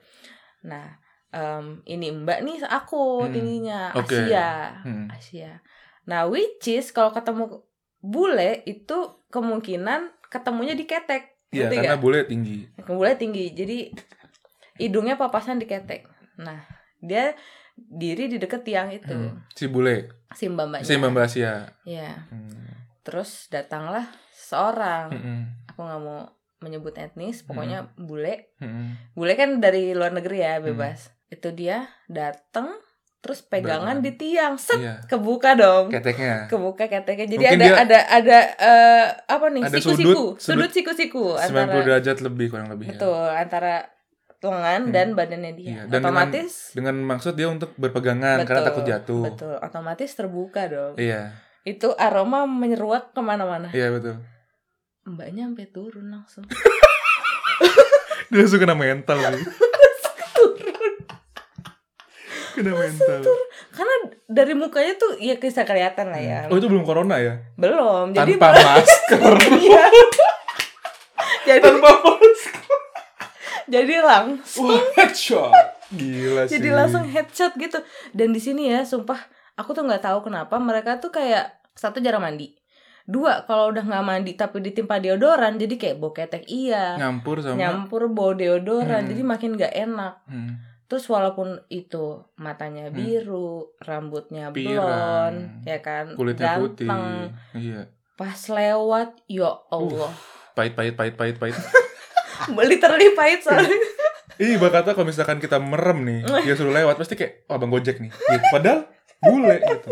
nah 0.64 0.98
em, 1.30 1.86
ini 1.86 2.10
mbak 2.16 2.42
nih 2.42 2.58
aku 2.64 3.22
Hmm, 3.22 3.32
tingginya 3.32 3.94
oke. 3.94 4.10
Asia 4.10 4.50
Hmm. 4.82 5.06
Asia 5.08 5.62
nah 6.04 6.26
which 6.26 6.66
is 6.66 6.90
kalau 6.90 7.12
ketemu 7.12 7.62
bule 8.00 8.64
itu 8.64 8.98
kemungkinan 9.30 10.02
ketemunya 10.26 10.74
di 10.74 10.84
ketek 10.84 11.38
Iya, 11.48 11.68
karena 11.70 11.94
nggak? 11.94 12.02
bule 12.02 12.20
tinggi. 12.24 12.58
bule 12.82 13.12
tinggi 13.14 13.52
jadi 13.52 13.78
hidungnya 14.78 15.16
papasan 15.16 15.58
di 15.58 15.66
ketek 15.66 16.08
nah 16.36 16.64
dia 17.00 17.34
diri 17.80 18.26
di 18.26 18.36
deket 18.36 18.62
tiang 18.64 18.90
itu 18.90 19.08
Hmm. 19.08 19.46
Si 19.50 19.66
bule, 19.66 20.10
si 20.30 20.46
mbak 20.46 20.66
mbaknya 20.68 20.84
si 20.84 20.94
Mbak 20.94 21.10
Mbak 21.10 21.26
Asia. 21.26 21.54
ya 21.84 22.12
Hmm. 22.28 22.66
terus 23.02 23.48
datanglah 23.48 24.04
seorang 24.34 25.08
Hmm. 25.10 25.42
aku 25.66 25.80
nggak 25.80 26.02
mau 26.02 26.28
menyebut 26.58 26.94
etnis 26.96 27.42
pokoknya 27.42 27.94
bule 27.96 28.50
Hmm. 28.58 28.98
bule 29.14 29.34
kan 29.34 29.58
dari 29.58 29.92
luar 29.92 30.10
negeri 30.10 30.38
ya 30.40 30.58
bebas 30.60 31.14
itu 31.28 31.52
dia 31.52 31.86
datang 32.08 32.74
terus 33.18 33.42
pegangan 33.42 34.00
di 34.00 34.14
tiang 34.14 34.56
set 34.56 34.78
Iya. 34.78 34.96
kebuka 35.04 35.54
dong 35.54 35.90
Keteknya. 35.90 36.48
kebuka 36.48 36.86
keteknya 36.86 37.28
jadi 37.28 37.44
Mungkin 37.46 37.60
ada 37.60 37.68
dia- 37.68 37.78
ada 37.78 38.00
ada 38.10 38.38
eh, 38.58 39.06
apa 39.28 39.46
nih 39.50 39.64
siku-siku 39.70 40.24
sudut- 40.38 40.72
siku-siku 40.72 41.26
90 41.36 41.44
antara 41.68 41.84
derajat 41.84 42.18
lebih 42.22 42.48
kurang 42.48 42.70
lebih 42.70 42.88
ya. 42.88 42.92
betul 42.96 43.28
antara 43.28 43.84
lengan 44.40 44.82
Hmm. 44.84 44.94
dan 44.94 45.08
badannya 45.12 45.54
dia 45.54 45.70
Iya, 45.72 45.82
dan 45.88 46.00
otomatis 46.00 46.70
Dengan 46.72 46.96
maksud 47.00 47.34
dia 47.34 47.48
untuk 47.48 47.74
berpegangan 47.74 48.42
karena 48.42 48.54
Betul, 48.56 48.70
takut 48.70 48.84
jatuh. 48.86 49.24
betul 49.26 49.54
otomatis 49.58 50.10
terbuka 50.12 50.62
dong 50.66 50.94
Iya, 50.96 51.34
itu 51.64 51.90
aroma 51.96 52.44
menyeruak 52.44 53.12
ke 53.12 53.20
mana-mana 53.20 53.72
iya 53.72 53.90
betul. 53.90 54.22
mbaknya 55.04 55.46
sampai 55.46 55.68
turun 55.68 56.08
langsung 56.08 56.46
Dia 58.28 58.40
langsung 58.40 58.60
kena 58.60 58.74
mental 58.74 59.18
nih. 59.26 59.40
kena 62.54 62.74
mental. 62.74 63.22
karena 63.70 63.96
dari 64.28 64.52
mukanya 64.52 64.94
tuh 64.96 65.16
ya 65.16 65.38
bisa 65.38 65.62
kelihatan 65.62 66.10
lah 66.10 66.18
ya 66.18 66.40
Oh 66.48 66.58
itu 66.58 66.66
belum 66.66 66.84
corona 66.84 67.18
ya? 67.18 67.38
belum 67.54 68.12
jadi 68.12 68.34
Tanpa 68.34 68.50
masker. 68.68 69.34
Iya. 69.54 69.84
jadi 71.48 71.62
Tanpa 71.64 71.90
masker. 71.96 72.37
Jadi 73.68 74.00
langsung 74.00 74.68
Wah, 74.70 74.84
headshot. 74.96 75.52
Gila 75.90 76.44
sih. 76.48 76.58
jadi 76.58 76.70
langsung 76.74 77.04
headshot 77.04 77.56
gitu 77.56 77.80
dan 78.12 78.30
di 78.30 78.40
sini 78.40 78.68
ya 78.68 78.82
sumpah 78.82 79.20
aku 79.54 79.72
tuh 79.72 79.84
nggak 79.84 80.02
tahu 80.02 80.20
kenapa 80.22 80.56
mereka 80.58 80.98
tuh 80.98 81.10
kayak 81.10 81.48
satu 81.74 81.98
jarang 81.98 82.22
mandi 82.22 82.52
dua 83.04 83.44
kalau 83.44 83.72
udah 83.72 83.82
nggak 83.82 84.04
mandi 84.04 84.32
tapi 84.34 84.60
ditimpa 84.60 84.98
deodoran 84.98 85.56
jadi 85.56 85.76
kayak 85.76 85.96
bau 85.96 86.12
ketek 86.12 86.44
iya 86.46 86.96
nyampur 86.96 87.40
sama 87.40 87.56
nyampur 87.56 88.08
bau 88.08 88.32
deodoran 88.32 89.00
Hmm. 89.00 89.10
jadi 89.10 89.24
makin 89.24 89.52
nggak 89.54 89.74
enak 89.78 90.14
Hmm, 90.26 90.60
terus 90.86 91.08
walaupun 91.08 91.64
itu 91.68 92.20
matanya 92.36 92.88
Hmm. 92.88 92.98
biru 92.98 93.72
rambutnya 93.80 94.52
Pirang. 94.52 94.76
blon 94.76 95.34
ya 95.64 95.80
kan 95.80 96.12
kulitnya 96.14 96.56
putih. 96.58 96.84
ganteng 96.84 97.32
Iya. 97.54 97.82
pas 98.14 98.40
lewat 98.44 99.16
ya 99.26 99.56
Allah 99.70 100.12
Pahit 100.52 100.74
pahit 100.74 100.94
pahit 100.94 101.16
pahit 101.16 101.38
pahit. 101.38 101.56
literally 102.70 103.14
pahit 103.18 103.42
soalnya 103.44 103.78
Ih, 104.38 104.54
kata 104.62 104.94
kalau 104.94 105.10
misalkan 105.10 105.42
kita 105.42 105.58
merem 105.58 106.06
nih, 106.06 106.22
dia 106.46 106.54
suruh 106.54 106.70
lewat 106.70 107.02
pasti 107.02 107.18
kayak, 107.18 107.50
oh 107.50 107.58
abang 107.58 107.74
gojek 107.74 107.98
nih. 107.98 108.14
Gitu. 108.14 108.46
Padahal 108.54 108.86
bule 109.18 109.58
gitu. 109.66 109.92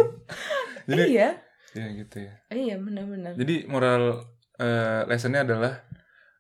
Jadi, 0.86 1.03
iya 1.17 1.29
ya 1.75 1.88
gitu 1.91 2.17
ya. 2.23 2.34
iya 2.55 2.75
benar-benar 2.79 3.36
Jadi 3.36 3.67
moral 3.67 4.23
eh, 4.55 5.01
lessonnya 5.12 5.43
adalah 5.43 5.84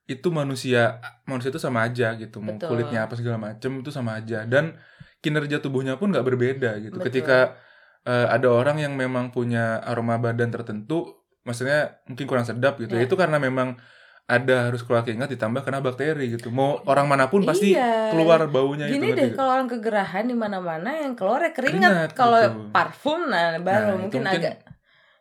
itu 0.05 0.29
manusia 0.29 1.01
manusia 1.25 1.49
itu 1.49 1.59
sama 1.59 1.83
aja 1.83 2.13
gitu. 2.15 2.39
Mau 2.39 2.55
Betul. 2.55 2.77
kulitnya 2.77 3.09
apa 3.09 3.17
segala 3.17 3.41
macem 3.41 3.81
itu 3.81 3.89
sama 3.89 4.21
aja 4.21 4.45
dan 4.45 4.77
kinerja 5.19 5.59
tubuhnya 5.59 5.97
pun 5.97 6.13
nggak 6.13 6.23
berbeda 6.23 6.77
gitu. 6.79 7.01
Betul. 7.01 7.05
Ketika 7.09 7.57
eh, 8.05 8.27
ada 8.29 8.47
orang 8.47 8.79
yang 8.79 8.93
memang 8.93 9.33
punya 9.33 9.81
aroma 9.81 10.21
badan 10.21 10.53
tertentu, 10.53 11.25
maksudnya 11.41 11.99
mungkin 12.05 12.25
kurang 12.29 12.45
sedap 12.45 12.77
gitu. 12.77 12.95
Ya. 12.95 13.09
Itu 13.09 13.17
karena 13.17 13.41
memang 13.41 13.81
ada 14.25 14.67
harus 14.67 14.81
keluar 14.81 15.01
keringat 15.01 15.29
ditambah 15.29 15.61
kena 15.61 15.79
bakteri 15.79 16.31
gitu. 16.31 16.49
Mau 16.49 16.81
orang 16.83 17.05
mana 17.05 17.27
pun 17.27 17.41
pasti 17.41 17.71
Iya. 17.71 18.09
keluar 18.09 18.41
baunya 18.47 18.85
Gini 18.87 19.13
itu. 19.13 19.15
deh, 19.15 19.29
kalau 19.31 19.53
orang 19.53 19.69
kegerahan 19.69 20.25
di 20.25 20.33
mana-mana 20.33 20.97
yang 20.97 21.13
keluar 21.13 21.39
ya 21.39 21.51
keringat. 21.51 21.77
Keringat, 21.77 22.09
Kalau 22.11 22.41
betul. 22.41 22.69
parfum 22.71 23.21
nah 23.23 23.53
baru 23.55 23.69
Nah, 23.93 23.97
mungkin, 24.01 24.21
mungkin 24.21 24.41
agak 24.41 24.55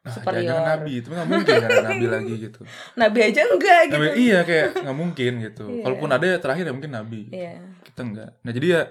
Nah, 0.01 0.09
superior. 0.11 0.49
jangan 0.51 0.64
nabi 0.71 0.90
itu 0.95 1.09
nggak 1.11 1.27
mungkin 1.27 1.55
karena 1.55 1.81
nabi 1.83 2.07
lagi 2.07 2.35
gitu. 2.45 2.61
nabi 2.95 3.19
aja 3.23 3.40
enggak 3.43 3.81
gitu. 3.83 3.95
Nabi, 3.95 4.09
iya 4.19 4.38
kayak 4.43 4.67
nggak 4.79 4.97
mungkin 4.99 5.33
gitu. 5.43 5.64
Iya. 5.67 5.83
Kalaupun 5.83 6.11
ada 6.11 6.25
ya 6.27 6.37
terakhir 6.38 6.64
ya 6.64 6.73
mungkin 6.73 6.93
nabi. 6.93 7.21
Iya. 7.31 7.53
Kita 7.83 8.01
enggak. 8.03 8.31
Nah 8.40 8.53
jadi 8.53 8.67
ya 8.71 8.83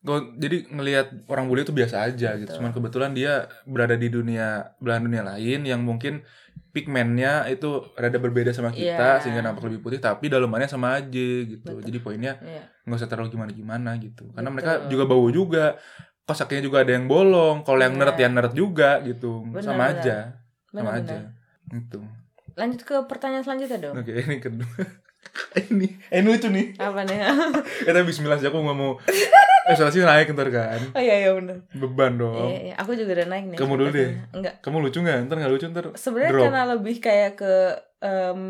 gua- 0.00 0.28
jadi 0.34 0.56
ngelihat 0.68 1.06
orang 1.26 1.48
bule 1.48 1.60
itu 1.62 1.72
biasa 1.72 1.96
aja 2.02 2.32
gitu. 2.34 2.44
Betul. 2.46 2.56
Cuman 2.58 2.72
kebetulan 2.72 3.10
dia 3.12 3.32
berada 3.64 3.92
di 3.94 4.08
dunia 4.08 4.46
belahan 4.78 5.02
dunia 5.02 5.22
lain 5.22 5.60
yang 5.64 5.80
mungkin 5.80 6.20
pigmennya 6.70 7.46
itu 7.46 7.70
rada 7.94 8.18
berbeda 8.18 8.50
sama 8.50 8.68
kita 8.68 8.98
Iya. 8.98 9.22
sehingga 9.22 9.40
nampak 9.40 9.62
lebih 9.64 9.78
putih 9.78 9.98
tapi 9.98 10.26
dalamannya 10.26 10.66
sama 10.66 10.98
aja 10.98 11.28
gitu. 11.46 11.62
Betul. 11.78 11.86
Jadi 11.86 11.98
poinnya 12.00 12.32
Iya. 12.40 12.66
nggak 12.82 12.98
usah 12.98 13.06
terlalu 13.06 13.30
gimana-gimana 13.30 13.94
gitu. 13.98 14.26
Karena 14.30 14.50
Betul. 14.50 14.54
mereka 14.58 14.72
juga 14.88 15.04
bau 15.06 15.26
juga. 15.28 15.64
Kos 16.24 16.40
kakinya 16.40 16.64
juga 16.64 16.80
ada 16.82 16.92
yang 16.92 17.04
bolong. 17.04 17.62
Kalau 17.62 17.78
yang 17.78 17.94
Iya. 17.94 18.00
nerd 18.00 18.16
ya 18.16 18.28
nerd 18.28 18.52
juga 18.52 18.90
gitu. 19.02 19.44
Benar, 19.44 19.62
sama 19.62 19.84
benar. 19.86 19.94
aja. 19.94 20.16
Sama 20.66 20.90
Benar-benar. 20.90 20.98
aja. 21.04 21.18
Gitu. 21.70 21.98
Lanjut 22.54 22.80
ke 22.82 22.94
pertanyaan 23.04 23.42
selanjutnya 23.42 23.78
dong. 23.78 23.94
Oke, 23.98 24.12
ini 24.16 24.36
kedua. 24.38 24.66
Ini, 25.66 25.86
eh, 26.08 26.18
ini 26.18 26.28
lucu 26.28 26.46
nih. 26.46 26.66
Apa 26.76 27.02
nih? 27.02 27.18
Kita 27.86 28.00
bismillah 28.00 28.36
aja 28.36 28.48
aku 28.48 28.58
nggak 28.58 28.76
mau 28.76 28.96
Evaluasi 29.64 30.00
naik 30.00 30.28
ntar 30.30 30.48
kan 30.48 30.76
oh 30.92 31.00
iya 31.00 31.14
iya 31.18 31.30
benar. 31.32 31.56
Beban 31.72 32.14
dong 32.14 32.52
Iya, 32.52 32.60
iya, 32.62 32.74
aku 32.76 32.92
juga 32.92 33.16
udah 33.16 33.26
naik 33.26 33.44
nih. 33.48 33.56
Kamu 33.56 33.72
dulu 33.74 33.88
deh. 33.90 34.08
Enggak. 34.30 34.54
Kamu 34.60 34.76
lucu 34.78 34.98
nggak? 34.98 35.18
Ntar 35.24 35.36
nggak 35.40 35.52
lucu 35.52 35.66
ntar 35.66 35.84
Sebenarnya 35.94 36.30
Drop. 36.30 36.44
karena 36.46 36.62
lebih 36.70 36.96
kayak 36.98 37.32
ke 37.34 37.52
em 37.98 38.40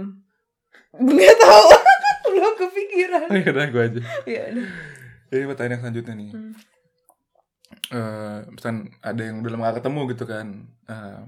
nggak 0.92 1.36
tahu. 1.36 1.68
Belum 2.26 2.54
kepikiran. 2.58 3.26
Ya 3.30 3.46
udah 3.46 3.66
gue 3.68 3.82
aja 3.84 4.00
Iya 4.24 4.42
udah. 4.50 4.66
Jadi 5.30 5.42
pertanyaan 5.46 5.80
selanjutnya 5.80 6.14
nih 6.14 6.30
Hmm. 6.30 6.52
eh 7.90 8.38
Misalkan 8.48 8.76
ada 9.00 9.18
yang 9.20 9.36
udah 9.38 9.50
lama 9.50 9.64
gak 9.68 9.76
ketemu 9.78 10.00
gitu 10.10 10.24
kan 10.24 10.46
Eh, 10.84 11.20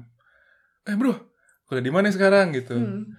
eh 0.85 0.95
bro 0.95 1.15
Kuliah 1.65 1.83
di 1.83 1.91
mana 1.91 2.07
sekarang 2.09 2.51
gitu 2.51 2.75
Hmm. 2.75 3.15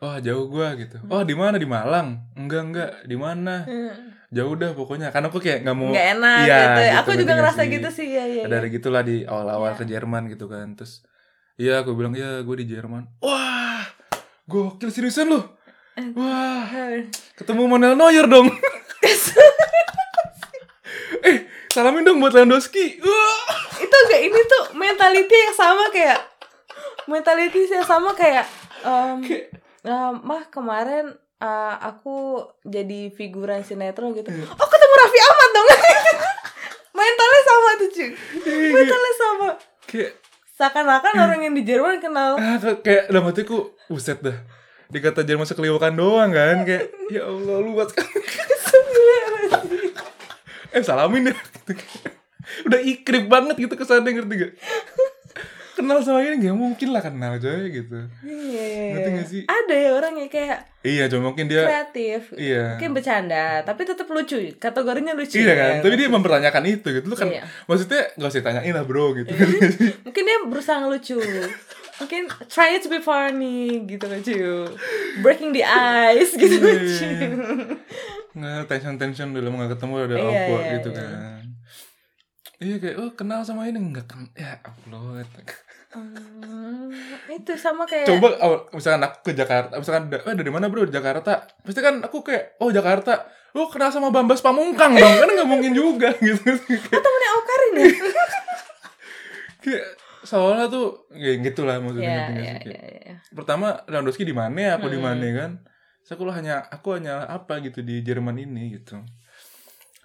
Wah 0.00 0.16
jauh 0.18 0.48
gua 0.48 0.72
gitu. 0.74 0.96
Oh 1.06 1.20
di 1.20 1.36
mana? 1.36 1.60
Di 1.60 1.68
Malang? 1.68 2.24
Enggak 2.32 2.62
enggak. 2.64 2.90
Di 3.04 3.16
mana? 3.16 3.68
Hmm. 3.68 4.16
Jauh 4.32 4.54
dah 4.54 4.72
pokoknya. 4.72 5.12
Karena 5.12 5.28
aku 5.28 5.36
kayak 5.38 5.60
nggak 5.60 5.76
mau 5.76 5.92
Nggak 5.92 6.06
enak 6.16 6.38
Iya, 6.40 6.56
gitu. 6.56 6.80
gitu, 6.80 6.96
Aku 6.96 7.10
juga 7.18 7.32
ngerasa 7.36 7.60
sih? 7.60 7.68
gitu 7.68 7.88
sih. 7.92 8.08
Ya 8.08 8.24
ya. 8.24 8.42
ada 8.48 8.56
ada 8.58 8.68
gitulah 8.68 9.02
di 9.02 9.16
awal-awal 9.24 9.74
Iya. 9.74 9.78
ke 9.78 9.84
Jerman 9.86 10.22
gitu 10.28 10.46
kan. 10.46 10.72
Terus 10.72 11.04
iya 11.54 11.84
aku 11.84 11.92
bilang 11.92 12.16
iya 12.16 12.40
gue 12.40 12.56
di 12.56 12.66
Jerman. 12.66 13.12
Wah 13.20 13.84
gokil 14.46 14.88
seriusan 14.88 15.28
lu. 15.28 15.40
Wah 16.16 16.64
ketemu 17.36 17.62
Manuel 17.68 17.92
Neuer 17.94 18.24
dong. 18.24 18.48
Eh 21.20 21.36
salamin 21.68 22.02
dong 22.02 22.18
buat 22.18 22.32
Lewandowski. 22.32 22.96
Itu 23.84 23.96
enggak 24.00 24.20
ini 24.22 24.40
tuh 24.42 24.64
mentality 24.72 25.36
yang 25.36 25.54
sama 25.54 25.84
kayak 25.90 26.20
mentality 27.04 27.68
yang 27.68 27.84
sama 27.84 28.10
kayak 28.14 28.46
em, 28.80 29.20
eh, 29.86 30.12
mah 30.20 30.42
kemarin 30.52 31.14
eh, 31.40 31.74
aku 31.80 32.44
jadi 32.66 33.12
figuran 33.14 33.64
sinetron 33.64 34.12
gitu. 34.16 34.28
Iya. 34.28 34.46
oh 34.46 34.68
ketemu 34.68 34.94
Raffi 35.00 35.20
Ahmad 35.20 35.50
dong. 35.54 35.68
Mentalnya 37.00 37.40
sama 37.46 37.70
tuh 37.80 37.88
cuy 37.96 38.08
mentalnya 38.76 39.12
sama. 39.16 39.48
Kayak 39.88 40.12
seakan-akan 40.58 41.14
orang 41.16 41.40
yang 41.48 41.54
di 41.56 41.62
Jerman 41.64 41.96
kenal. 41.96 42.36
Ah, 42.36 42.60
kayak 42.60 43.08
dalam 43.08 43.24
hatiku 43.30 43.72
buset 43.88 44.20
dah. 44.20 44.36
Dikata 44.90 45.22
Jerman 45.22 45.46
sekeliwakan 45.46 45.94
doang 45.96 46.34
kan 46.34 46.66
kayak 46.66 46.90
ya 47.08 47.24
Allah 47.30 47.62
luas 47.62 47.94
kan 47.96 48.04
eh 50.70 50.82
salamin 50.82 51.30
ya. 51.30 51.34
Gitu. 51.34 51.72
udah 52.66 52.80
ikrip 52.82 53.30
banget 53.30 53.54
gitu 53.58 53.74
kesannya 53.78 54.10
ngerti 54.10 54.34
gak 54.34 54.52
kenal 55.80 55.98
sama 55.98 56.20
ini 56.20 56.36
gak 56.38 56.52
mungkin 56.52 56.88
lah 56.90 57.00
kenal 57.00 57.32
coy 57.34 57.62
gitu 57.68 57.98
Iya, 58.20 58.36
iya, 58.62 58.84
Ngerti 58.90 59.00
iya. 59.02 59.16
gak 59.16 59.26
sih? 59.26 59.42
Ada 59.44 59.74
ya 59.74 59.90
orang 59.90 60.12
yang 60.14 60.28
kayak 60.28 60.58
iya 60.80 61.04
cuma 61.06 61.22
mungkin 61.26 61.44
dia 61.46 61.62
kreatif. 61.62 62.20
iya 62.36 62.64
Mungkin 62.72 62.90
bercanda, 62.92 63.44
tapi 63.62 63.82
tetap 63.82 64.06
lucu. 64.06 64.36
Kategorinya 64.54 65.12
lucu. 65.12 65.36
iya 65.36 65.52
kan 65.52 65.70
ya. 65.74 65.80
tapi 65.80 65.94
dia 65.94 66.08
mempertanyakan 66.08 66.64
itu 66.66 66.88
gitu 66.90 67.04
lu 67.04 67.14
kan 67.14 67.26
Iya. 67.26 67.42
maksudnya 67.64 68.02
gak 68.14 68.28
usah 68.28 68.42
tanyain 68.42 68.70
lah 68.70 68.84
bro 68.84 69.12
gitu 69.12 69.32
Mungkin 70.02 70.22
dia 70.22 70.38
berusaha 70.44 70.78
ngelucu. 70.78 71.18
Mungkin 71.98 72.22
try 72.46 72.74
it 72.74 72.80
to 72.80 72.88
be 72.88 72.96
funny 72.98 73.84
gitu 73.84 74.04
lucu. 74.04 74.68
Breaking 75.20 75.52
the 75.52 75.64
ice 76.10 76.32
gitu 76.32 76.56
Iya, 76.56 76.72
lucu. 76.78 77.04
iya. 77.04 77.28
nggak 78.30 78.62
tension 78.66 78.94
tension 78.94 79.28
dulu 79.30 79.50
nggak 79.50 79.74
ketemu 79.74 79.92
udah 80.00 80.16
Iya, 80.16 80.22
awkward 80.22 80.62
iya, 80.62 80.72
gitu 80.76 80.88
iya. 80.88 80.98
kan 81.02 81.42
iya 82.60 82.76
kayak 82.76 82.96
oh 82.96 83.10
kenal 83.10 83.40
sama 83.40 83.66
ini 83.66 83.80
nggak 83.82 84.06
kan 84.06 84.28
ya 84.32 84.60
Allah 84.60 85.24
Hmm, 85.90 86.86
itu 87.26 87.58
sama 87.58 87.82
kayak 87.82 88.06
coba 88.06 88.38
awal 88.38 88.70
misalkan 88.70 89.02
aku 89.02 89.26
ke 89.26 89.32
Jakarta 89.34 89.74
misalkan 89.74 90.06
eh, 90.06 90.36
dari 90.38 90.50
mana 90.54 90.70
bro? 90.70 90.86
Di 90.86 90.94
Jakarta. 90.94 91.42
Pasti 91.66 91.82
kan 91.82 91.98
aku 91.98 92.22
kayak 92.22 92.62
oh 92.62 92.70
Jakarta. 92.70 93.26
Oh 93.50 93.66
kenal 93.66 93.90
sama 93.90 94.14
Bambas 94.14 94.38
Pamungkang 94.38 94.94
dong. 94.94 95.14
Kan 95.18 95.26
nggak 95.26 95.50
mungkin 95.50 95.74
juga 95.74 96.14
gitu. 96.22 96.46
Oh 96.46 97.00
temennya 97.02 97.30
Okarin 97.34 97.72
ya? 97.74 97.88
kayak 99.66 99.84
soalnya 100.22 100.70
tuh 100.70 101.10
ya 101.10 101.32
gitulah 101.40 101.80
maksudnya 101.80 102.06
Iya, 102.06 102.14
ngerti 102.14 102.32
nggak 102.32 102.44
iya, 102.44 102.54
sih? 102.54 102.68
Kayak, 102.70 102.84
iya, 102.86 103.00
iya. 103.02 103.14
pertama 103.34 103.66
Lewandowski 103.90 104.22
di 104.22 104.36
mana 104.36 104.78
aku 104.78 104.86
di 104.86 104.98
Hmm. 105.00 105.06
mana 105.10 105.26
kan? 105.34 105.50
Terus 106.00 106.10
aku 106.14 106.22
hanya 106.30 106.54
aku 106.70 106.88
hanya 106.94 107.26
apa 107.26 107.58
gitu 107.60 107.82
di 107.82 107.98
Jerman 108.00 108.38
ini 108.38 108.78
gitu. 108.78 109.02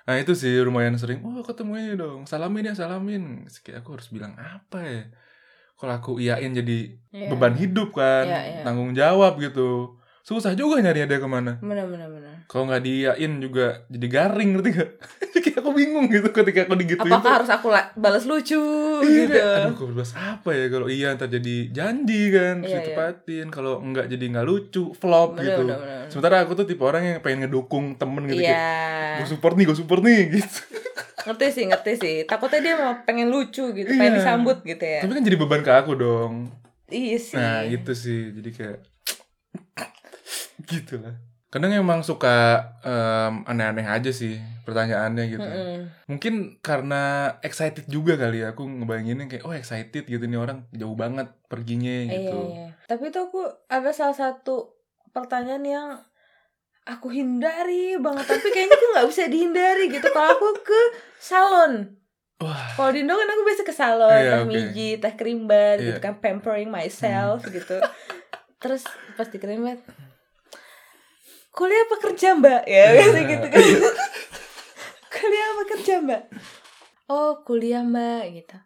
Nah 0.05 0.15
itu 0.17 0.33
sih 0.33 0.53
lumayan 0.61 0.97
sering 0.97 1.21
oh 1.21 1.41
ketemu 1.41 1.71
ini 1.77 1.93
dong 1.93 2.25
salamin 2.25 2.69
ya 2.69 2.73
salamin. 2.73 3.45
Kayak 3.61 3.85
aku 3.85 4.01
harus 4.01 4.09
bilang 4.09 4.33
apa 4.37 4.81
ya 4.81 5.03
kalau 5.75 5.93
aku 5.93 6.11
iyain 6.17 6.51
jadi 6.51 6.77
Iya. 7.09 7.31
beban 7.31 7.53
hidup 7.53 7.91
kan 7.91 8.23
Iya, 8.23 8.41
iya. 8.43 8.61
tanggung 8.61 8.91
jawab 8.91 9.39
gitu 9.39 9.95
susah 10.19 10.51
juga 10.51 10.81
nyari 10.81 11.05
dia 11.05 11.15
ke 11.15 11.23
mana 11.25 11.55
Bener, 11.57 11.85
bener, 11.85 12.09
bener. 12.09 12.43
kalau 12.45 12.65
nggak 12.65 12.81
diiyain 12.81 13.31
juga 13.39 13.85
jadi 13.87 14.07
garing 14.09 14.49
ngerti 14.51 14.69
gak 14.73 14.89
kayak 15.45 15.57
aku 15.57 15.71
bingung 15.71 16.09
gitu 16.09 16.27
ketika 16.29 16.65
aku 16.65 16.75
digituin 16.75 17.07
Apakah 17.07 17.31
harus 17.39 17.47
aku 17.47 17.67
la- 17.69 17.93
balas 17.93 18.25
lucu 18.25 18.57
Iya, 18.99 19.07
gitu? 19.21 19.31
kayak, 19.31 19.55
aduh 19.61 19.71
aku 19.71 19.83
bahas 19.93 20.11
apa 20.13 20.49
ya 20.51 20.65
kalau 20.67 20.87
iya 20.89 21.13
ntar 21.13 21.29
jadi 21.29 21.55
janji 21.69 22.21
kan 22.29 22.53
terus 22.57 22.67
Iya, 22.67 22.73
iya. 22.73 22.83
ditepatin 22.83 23.47
kalau 23.47 23.73
enggak 23.79 24.05
jadi 24.07 24.25
nggak 24.27 24.45
lucu 24.45 24.83
flop 24.93 25.29
Bener, 25.31 25.43
gitu 25.45 25.61
bener, 25.63 25.77
bener. 25.77 26.05
sementara 26.09 26.35
aku 26.41 26.51
tuh 26.53 26.65
tipe 26.65 26.81
orang 26.81 27.01
yang 27.05 27.17
pengen 27.21 27.45
ngedukung 27.45 27.95
temen 27.95 28.25
gitu 28.25 28.41
kayak 28.41 28.49
Iya. 28.51 29.15
gue 29.15 29.27
support 29.29 29.53
nih 29.53 29.65
gue 29.65 29.77
support 29.77 30.01
nih 30.01 30.19
gitu 30.33 30.59
Ngerti 31.25 31.45
sih, 31.51 31.63
ngerti 31.65 31.91
sih. 31.95 32.15
Takutnya 32.23 32.59
dia 32.61 32.75
mau 32.75 32.93
pengen 33.01 33.27
lucu 33.27 33.69
gitu, 33.71 33.89
pengen 33.91 34.13
Iya. 34.13 34.19
disambut 34.19 34.57
gitu 34.61 34.85
ya. 34.85 34.99
tapi 35.01 35.11
kan 35.11 35.23
jadi 35.23 35.37
beban 35.37 35.61
ke 35.61 35.71
aku 35.73 35.91
dong 35.93 36.33
Iya 36.85 37.17
sih. 37.17 37.33
nah 37.33 37.65
gitu 37.65 37.91
sih 37.93 38.29
jadi 38.31 38.49
kayak 38.51 38.77
gitu 40.69 41.01
lah 41.01 41.15
kadang 41.49 41.71
emang 41.73 42.01
suka 42.01 42.35
em, 42.81 43.41
aneh-aneh 43.43 43.87
aja 43.87 44.11
sih 44.11 44.35
pertanyaannya 44.61 45.23
gitu 45.29 45.47
Mm-mm. 45.47 45.81
mungkin 46.05 46.33
karena 46.59 47.01
excited 47.39 47.87
juga 47.87 48.13
kali 48.15 48.43
ya 48.43 48.51
aku 48.51 48.65
ngebayanginnya 48.65 49.25
kayak 49.25 49.43
oh 49.43 49.53
excited 49.53 50.03
gitu 50.03 50.19
nih 50.21 50.35
orang 50.35 50.67
jauh 50.71 50.93
banget 50.93 51.31
perginya 51.47 51.89
Iya, 52.03 52.11
gitu 52.13 52.39
iya. 52.51 52.65
Tapi 52.85 53.03
itu 53.07 53.17
aku 53.17 53.39
ada 53.65 53.89
salah 53.89 54.13
satu 54.13 54.75
pertanyaan 55.09 55.63
yang 55.63 55.89
aku 56.85 57.07
hindari 57.09 57.97
banget. 57.97 58.25
Tapi 58.27 58.47
kayaknya 58.49 58.75
aku 58.75 58.85
nggak 58.93 59.07
bisa 59.09 59.23
dihindari 59.25 59.85
gitu. 59.89 60.07
Kalau 60.07 60.29
aku 60.31 60.47
ke 60.61 60.81
salon. 61.17 61.97
Kalau 62.75 62.91
di 62.91 62.99
Indo 62.99 63.15
kan 63.15 63.25
aku 63.25 63.41
biasa 63.41 63.63
ke 63.63 63.71
salon, 63.71 64.11
Iya, 64.13 64.29
teh 64.29 64.39
oke. 64.39 64.49
mijit, 64.51 64.97
teh 64.99 65.13
krimbat 65.15 65.77
gitu 65.79 65.97
Iya. 65.97 66.03
kan, 66.03 66.13
pampering 66.19 66.67
myself 66.67 67.41
gitu. 67.47 67.79
Terus 68.59 68.83
pas 69.15 69.25
di 69.25 69.37
krimbat, 69.37 69.79
kuliah 71.49 71.81
apa 71.81 71.95
kerja 72.01 72.35
mbak? 72.35 72.61
Ya 72.65 72.75
Iya. 72.83 72.91
biasa 72.93 73.19
gitu 73.23 73.47
kan. 73.47 73.61
kuliah 75.15 75.47
apa 75.49 75.63
kerja 75.71 75.93
mbak? 76.03 76.21
Oh 77.07 77.31
kuliah 77.41 77.81
mbak 77.81 78.23
gitu. 78.35 78.57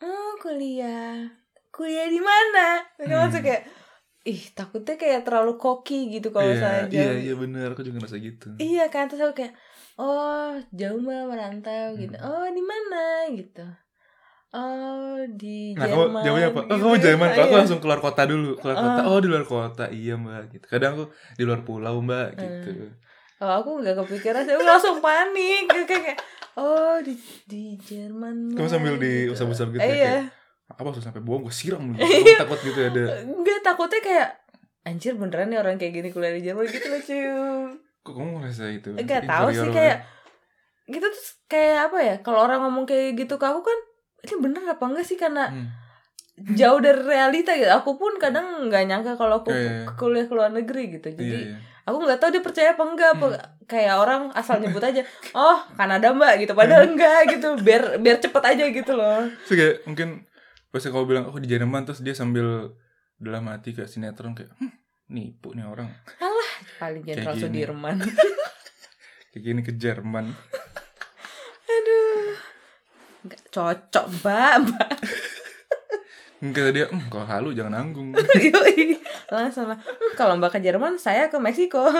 Oh 0.00 0.32
kuliah. 0.38 1.26
Kuliah 1.68 2.06
di 2.06 2.20
mana? 2.22 2.86
Terus 2.94 3.10
Hmm. 3.10 3.20
langsung 3.20 3.42
kayak, 3.42 3.62
ih 4.26 4.42
takutnya 4.50 4.94
kayak 4.94 5.22
terlalu 5.22 5.54
koki 5.56 5.94
gitu 6.10 6.28
kalau 6.28 6.44
iya, 6.44 6.52
misalnya 6.52 6.82
iya 6.84 7.04
jauh. 7.06 7.18
iya 7.22 7.34
bener 7.36 7.66
aku 7.70 7.82
juga 7.82 7.96
ngerasa 7.98 8.18
gitu 8.18 8.48
Iya 8.58 8.84
kan 8.86 9.06
terus 9.06 9.22
aku 9.22 9.34
kayak 9.36 9.54
oh 9.96 10.50
jauh 10.70 10.98
mbak 10.98 11.22
merantau 11.26 11.86
gitu. 11.94 12.12
Hmm. 12.12 12.26
Oh 12.26 12.46
di 12.48 12.62
mana 12.62 13.04
gitu. 13.32 13.64
Oh 14.50 15.16
di 15.30 15.74
nah 15.74 15.84
kamu 15.84 16.02
Jerman. 16.06 16.22
jawabnya 16.22 16.48
apa 16.48 16.60
oh 16.60 16.66
gitu. 16.66 16.82
kamu 16.82 16.96
Jerman 16.98 17.28
kalau 17.28 17.44
aku 17.44 17.52
Iya. 17.52 17.60
langsung 17.60 17.78
keluar 17.78 18.00
kota 18.00 18.22
dulu 18.24 18.50
keluar 18.56 18.76
kota 18.78 19.00
Ah. 19.00 19.06
oh 19.06 19.18
di 19.18 19.28
luar 19.28 19.44
kota 19.44 19.84
iya 19.90 20.14
mbak 20.16 20.42
gitu 20.50 20.66
kadang 20.66 20.90
aku 20.94 21.04
di 21.34 21.42
luar 21.42 21.60
pulau 21.62 21.96
mbak 22.00 22.28
gitu 22.34 22.70
Oh 23.36 23.52
aku 23.54 23.70
nggak 23.78 24.00
kepikiran 24.00 24.42
sih, 24.42 24.56
aku 24.56 24.64
langsung 24.64 24.96
panik 24.98 25.68
kayak 25.68 25.84
kayak 25.86 26.16
oh 26.56 26.96
di 26.98 27.12
di 27.44 27.76
Jerman. 27.78 28.48
kamu 28.50 28.64
sambil 28.66 28.94
di 28.96 29.12
gitu. 29.22 29.34
usap-usap 29.34 29.66
gitu 29.70 29.82
Eh, 29.82 29.86
ya 29.86 29.92
Iya. 29.92 30.00
kayak 30.00 30.24
apa 30.68 30.88
usah 30.88 31.04
sampai 31.04 31.20
buang 31.20 31.42
gue 31.42 31.50
siram 31.50 31.82
Aku 31.90 32.02
takut 32.42 32.58
gitu 32.60 32.80
ada 32.80 33.22
Enggak 33.22 33.62
takutnya 33.62 34.00
kayak 34.00 34.28
anjir 34.82 35.14
beneran 35.14 35.46
nih 35.46 35.58
orang 35.58 35.76
kayak 35.76 35.94
gini 35.94 36.08
kuliah 36.10 36.32
di 36.32 36.42
Jerman 36.42 36.66
gitu 36.66 36.86
loh 36.86 37.00
cuy. 37.00 37.22
kok 38.00 38.12
kamu 38.12 38.30
ngerasa 38.36 38.64
itu 38.70 38.88
Enggak 38.92 39.22
tahu 39.24 39.48
sih 39.48 39.68
kayak 39.68 39.96
gitu 40.86 41.02
tuh 41.04 41.22
kayak 41.46 41.78
apa 41.84 41.98
ya? 42.00 42.14
Kalau 42.20 42.38
orang 42.40 42.62
ngomong 42.62 42.84
kayak 42.84 43.14
gitu 43.16 43.34
ke 43.34 43.44
aku 43.44 43.58
kan 43.60 43.78
ini 44.20 44.34
bener 44.40 44.62
apa 44.64 44.84
enggak 44.84 45.02
sih 45.04 45.14
karena 45.16 45.46
Hmm. 45.46 45.66
jauh 46.52 46.78
dari 46.78 47.00
realita 47.00 47.50
gitu. 47.52 47.66
Aku 47.72 47.96
pun 47.96 48.14
kadang 48.16 48.66
nggak 48.66 48.84
nyangka 48.84 49.12
kalau 49.14 49.40
aku 49.40 49.50
Iya, 49.50 49.82
iya. 49.82 49.90
kuliah 49.92 50.26
ke 50.26 50.34
luar 50.34 50.50
negeri 50.50 50.82
gitu. 50.92 51.08
Jadi 51.10 51.24
iya 51.24 51.38
iya 51.48 51.58
aku 51.82 51.96
nggak 52.00 52.18
tahu 52.18 52.30
dia 52.30 52.42
percaya 52.42 52.68
apa 52.72 52.82
enggak 52.84 53.10
apa 53.12 53.26
Hmm. 53.28 53.42
kayak 53.64 53.94
orang 53.96 54.22
asal 54.32 54.58
nyebut 54.58 54.82
aja 54.90 55.02
oh 55.32 55.58
Kanada 55.72 56.10
mbak 56.10 56.38
gitu 56.40 56.52
padahal 56.52 56.82
enggak 56.92 57.26
gitu 57.28 57.54
biar 57.56 57.98
biar 57.98 58.18
cepet 58.18 58.42
aja 58.44 58.64
gitu 58.68 58.92
loh 58.92 59.22
Terus 59.42 59.54
kayak 59.54 59.74
mungkin 59.84 60.08
pas 60.76 60.84
kamu 60.84 61.08
bilang 61.08 61.24
aku 61.24 61.40
di 61.40 61.48
Jerman 61.48 61.88
terus 61.88 62.04
dia 62.04 62.12
sambil 62.12 62.76
dalam 63.16 63.48
hati 63.48 63.72
kayak 63.72 63.88
sinetron 63.88 64.36
kayak 64.36 64.52
hm, 64.60 64.68
nipu 65.08 65.56
nih 65.56 65.64
orang. 65.64 65.88
Paling 66.76 67.00
Kayak 67.00 67.24
jenderal. 67.24 67.40
Sudirman. 67.40 67.96
Kayak 69.32 69.42
gini 69.52 69.60
ke 69.64 69.72
Jerman. 69.76 70.32
Aduh. 71.68 72.36
Nggak 73.24 73.40
cocok 73.48 74.04
mbak 74.20 74.52
mbak. 74.68 74.88
Enggak 76.44 76.68
dia, 76.76 76.84
hm, 76.92 77.08
kalau 77.08 77.24
halu 77.24 77.48
jangan 77.56 77.80
nanggung. 77.80 78.12
Langsung 79.32 79.72
lah 79.72 79.80
"Hmm, 79.80 80.12
kalau 80.20 80.36
mbak 80.36 80.56
ke 80.56 80.60
Jerman 80.60 81.00
saya 81.00 81.32
ke 81.32 81.40
Meksiko. 81.40 81.88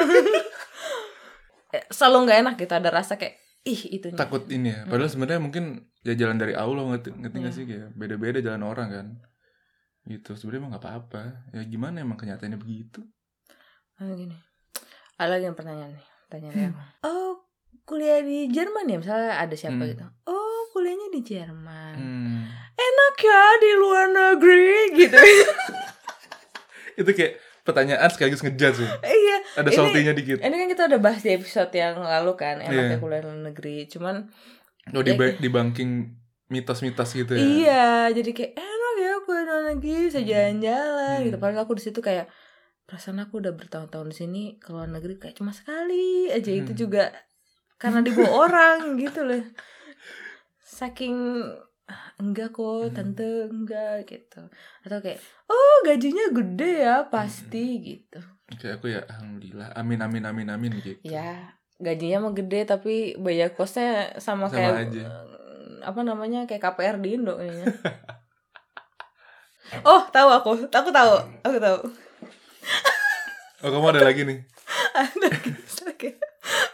Eh, 1.75 1.83
selalu 1.91 2.31
nggak 2.31 2.39
enak 2.47 2.55
gitu 2.63 2.73
ada 2.79 2.95
rasa 2.95 3.19
kayak 3.19 3.43
ih 3.67 3.83
itu 3.93 4.07
Takut 4.15 4.47
ini 4.47 4.71
ya. 4.71 4.87
Padahal 4.87 5.11
sebenarnya 5.11 5.43
mungkin 5.43 5.65
ya 6.01 6.15
jalan 6.15 6.39
dari 6.39 6.55
Allah 6.55 6.87
ngerti, 6.87 7.11
ngerti 7.13 7.37
nggak 7.37 7.51
Iya. 7.51 7.59
sih 7.59 7.65
kayak 7.67 7.89
beda-beda 7.93 8.39
jalan 8.41 8.63
orang 8.63 8.89
kan. 8.89 9.07
Gitu. 10.05 10.31
Sebenarnya 10.33 10.61
emang 10.61 10.73
nggak 10.73 10.85
apa-apa. 10.85 11.23
Ya 11.51 11.63
gimana 11.63 11.99
emang 11.99 12.15
kenyataannya 12.15 12.57
begitu. 12.57 13.03
Ah, 13.97 14.13
gini 14.13 14.37
ada 15.17 15.33
lagi 15.33 15.49
yang 15.49 15.57
pertanyaan 15.57 15.89
nih 15.91 16.07
pertanyaan 16.23 16.77
aku 17.01 17.09
oh 17.09 17.33
kuliah 17.83 18.21
di 18.21 18.45
Jerman 18.47 18.85
ya 18.85 19.01
misalnya 19.01 19.33
ada 19.35 19.57
siapa 19.57 19.81
Hmm. 19.81 19.89
gitu 19.89 20.05
oh 20.27 20.61
kuliahnya 20.71 21.09
di 21.09 21.21
Jerman 21.25 21.95
Hmm. 21.97 22.45
enak 22.71 23.17
ya 23.19 23.43
di 23.57 23.73
luar 23.75 24.07
negeri 24.07 24.69
gitu 24.95 25.17
Itu 27.01 27.11
kayak 27.11 27.41
pertanyaan 27.67 28.07
sekaligus 28.07 28.41
ngejudge 28.41 28.81
ya. 28.81 28.91
iya 29.05 29.37
Ada 29.57 29.71
saltinya 29.71 30.13
dikit. 30.13 30.39
ini 30.39 30.55
kan 30.55 30.69
kita 30.69 30.83
udah 30.87 31.01
bahas 31.01 31.21
di 31.21 31.31
episode 31.31 31.69
yang 31.71 31.99
lalu 31.99 32.33
kan 32.35 32.57
enaknya 32.59 32.95
Iya. 32.95 32.99
kuliah 32.99 33.21
di 33.21 33.27
luar 33.27 33.41
negeri 33.45 33.77
cuman 33.87 34.17
Oh 34.89 35.03
di, 35.03 35.13
di 35.13 35.49
banking 35.49 35.91
mitos-mitos 36.47 37.11
gitu 37.13 37.35
ya. 37.35 37.43
iya 37.43 37.87
jadi 38.09 38.31
kayak 38.31 38.53
enak 38.55 38.95
ya 38.97 39.13
kuliah 39.21 39.43
di 39.43 39.51
luar 39.51 39.65
negeri 39.69 39.95
bisa 40.07 40.21
Hmm. 40.21 40.29
jalan-jalan 40.29 41.11
Hmm. 41.13 41.25
gitu 41.27 41.37
padahal 41.37 41.63
aku 41.63 41.75
di 41.75 41.83
situ 41.83 41.99
kayak 42.01 42.27
perasaan 42.85 43.19
aku 43.19 43.43
udah 43.43 43.51
bertahun-tahun 43.53 44.07
di 44.07 44.17
sini 44.17 44.43
ke 44.57 44.71
luar 44.71 44.87
negeri 44.87 45.19
kayak 45.19 45.35
cuma 45.35 45.51
sekali 45.51 46.31
aja 46.31 46.49
itu 46.49 46.71
Hmm. 46.71 46.79
juga 46.79 47.11
karena 47.77 47.99
dibawa 48.01 48.31
orang 48.47 48.79
gitu 48.97 49.21
loh 49.21 49.43
saking 50.63 51.17
"Ah, 51.43 51.66
enggak 52.17 52.51
kok 52.51 52.67
Hmm. 52.83 52.95
tante 52.95 53.29
enggak 53.47 53.95
gitu 54.05 54.43
atau 54.83 54.99
kayak 54.99 55.19
oh 55.47 55.77
gajinya 55.83 56.27
gede 56.31 56.73
ya 56.83 56.97
pasti 57.07 57.65
Hmm. 57.73 57.83
gitu 57.85 58.21
Kayak 58.47 58.75
aku 58.79 58.87
ya 58.89 59.03
alhamdulillah. 59.05 59.75
Amin 59.75 59.99
amin 59.99 60.23
amin 60.23 60.47
amin 60.49 60.73
gitu. 60.79 60.99
ya 61.03 61.51
gajinya 61.77 62.23
mah 62.23 62.33
gede 62.33 62.63
tapi 62.65 62.95
bayar 63.17 63.51
kosnya 63.51 64.15
sama, 64.17 64.47
Sama 64.47 64.55
kayak 64.55 64.75
aja. 64.87 65.03
eh, 65.05 65.83
apa 65.83 66.01
namanya 66.01 66.45
kayak 66.45 66.63
KPR 66.65 66.97
di 66.99 67.15
Indo 67.15 67.35
kayaknya 67.35 67.67
oh 69.85 70.03
tahu 70.09 70.29
aku 70.33 70.51
aku 70.69 70.91
tahu 70.91 71.13
aku 71.43 71.59
tahu 71.59 71.79
Oh 73.65 73.73
kamu 73.73 73.89
ada 73.91 74.03
lagi 74.05 74.23
nih. 74.23 74.39
ada 74.95 75.29
kayak 75.97 76.17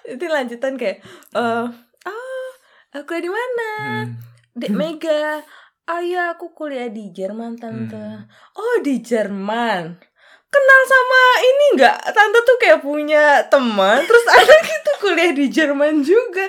itu 0.05 0.25
lanjutan 0.27 0.75
kayak 0.75 0.99
eh 1.33 1.67
ah 2.05 2.51
aku 2.93 3.17
di 3.17 3.31
mana 3.31 3.71
Hmm. 3.79 4.13
Dek 4.53 4.71
Mega 4.71 5.41
ah 5.83 5.99
ya 5.99 6.33
aku 6.33 6.53
kuliah 6.53 6.87
di 6.87 7.11
Jerman 7.11 7.57
tante. 7.57 7.97
Hmm. 7.97 8.29
oh 8.55 8.77
di 8.81 9.01
Jerman? 9.01 9.99
Kenal 10.47 10.83
sama 10.85 11.23
ini 11.41 11.67
nggak? 11.75 11.99
Tante 12.13 12.39
tuh 12.43 12.57
kayak 12.57 12.81
punya 12.81 13.25
teman 13.49 14.05
terus 14.05 14.25
anak 14.37 14.63
itu 14.63 14.93
kuliah 14.99 15.33
di 15.33 15.47
Jerman 15.49 16.01
juga. 16.01 16.45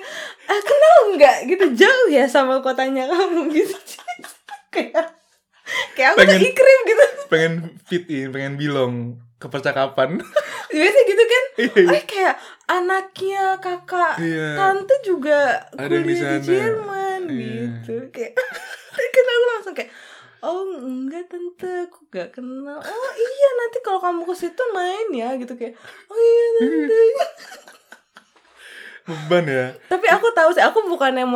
Ah 0.45 0.59
kenal 0.59 0.95
nggak? 1.15 1.37
Gitu 1.47 1.65
jauh 1.75 2.07
ya 2.07 2.27
sama 2.27 2.59
kotanya 2.59 3.07
kamu 3.07 3.47
gitu. 3.55 3.75
Kayak 4.69 5.15
kayak 5.95 6.09
aku 6.13 6.19
tuh 6.19 6.27
Pengen- 6.27 6.43
ikrim 6.43 6.79
gitu. 6.85 7.05
Pengen 7.25 7.53
fit 7.83 8.05
in, 8.05 8.27
pengen 8.29 8.53
belong 8.55 9.17
ke 9.43 9.47
percakapan. 9.49 10.23
biasa 10.69 10.99
gitu 11.11 11.23
kan 11.25 11.43
Iya, 11.53 11.73
iya. 11.77 11.91
eh 11.93 12.03
kayak 12.03 12.35
anaknya 12.65 13.43
kakak 13.59 14.15
Iya. 14.17 14.47
tante 14.55 14.95
juga 15.01 15.61
Ada 15.75 15.85
di 15.91 16.01
kuliah 16.01 16.07
di, 16.07 16.15
sana. 16.17 16.39
Jerman 16.41 17.21
Iya. 17.27 17.51
gitu 17.75 17.95
kayak 18.09 18.33
kan 19.13 19.25
aku 19.27 19.45
langsung 19.51 19.73
kayak 19.73 19.91
oh 20.39 20.59
enggak 20.81 21.23
tante 21.27 21.71
aku 21.85 21.99
gak 22.09 22.29
kenal 22.31 22.75
oh 22.75 23.11
iya 23.15 23.49
nanti 23.55 23.77
kalau 23.79 23.99
kamu 23.99 24.23
ke 24.23 24.35
situ 24.37 24.63
main 24.71 25.07
ya 25.11 25.29
gitu 25.35 25.53
kayak 25.53 25.75
oh 26.07 26.17
iya 26.17 26.45
tante 26.57 26.99
Beban 29.03 29.43
ya. 29.45 29.65
tapi 29.87 30.07
aku 30.07 30.31
tahu 30.31 30.49
sih 30.51 30.63
aku 30.63 30.87
bukan 30.87 31.11
yang 31.13 31.27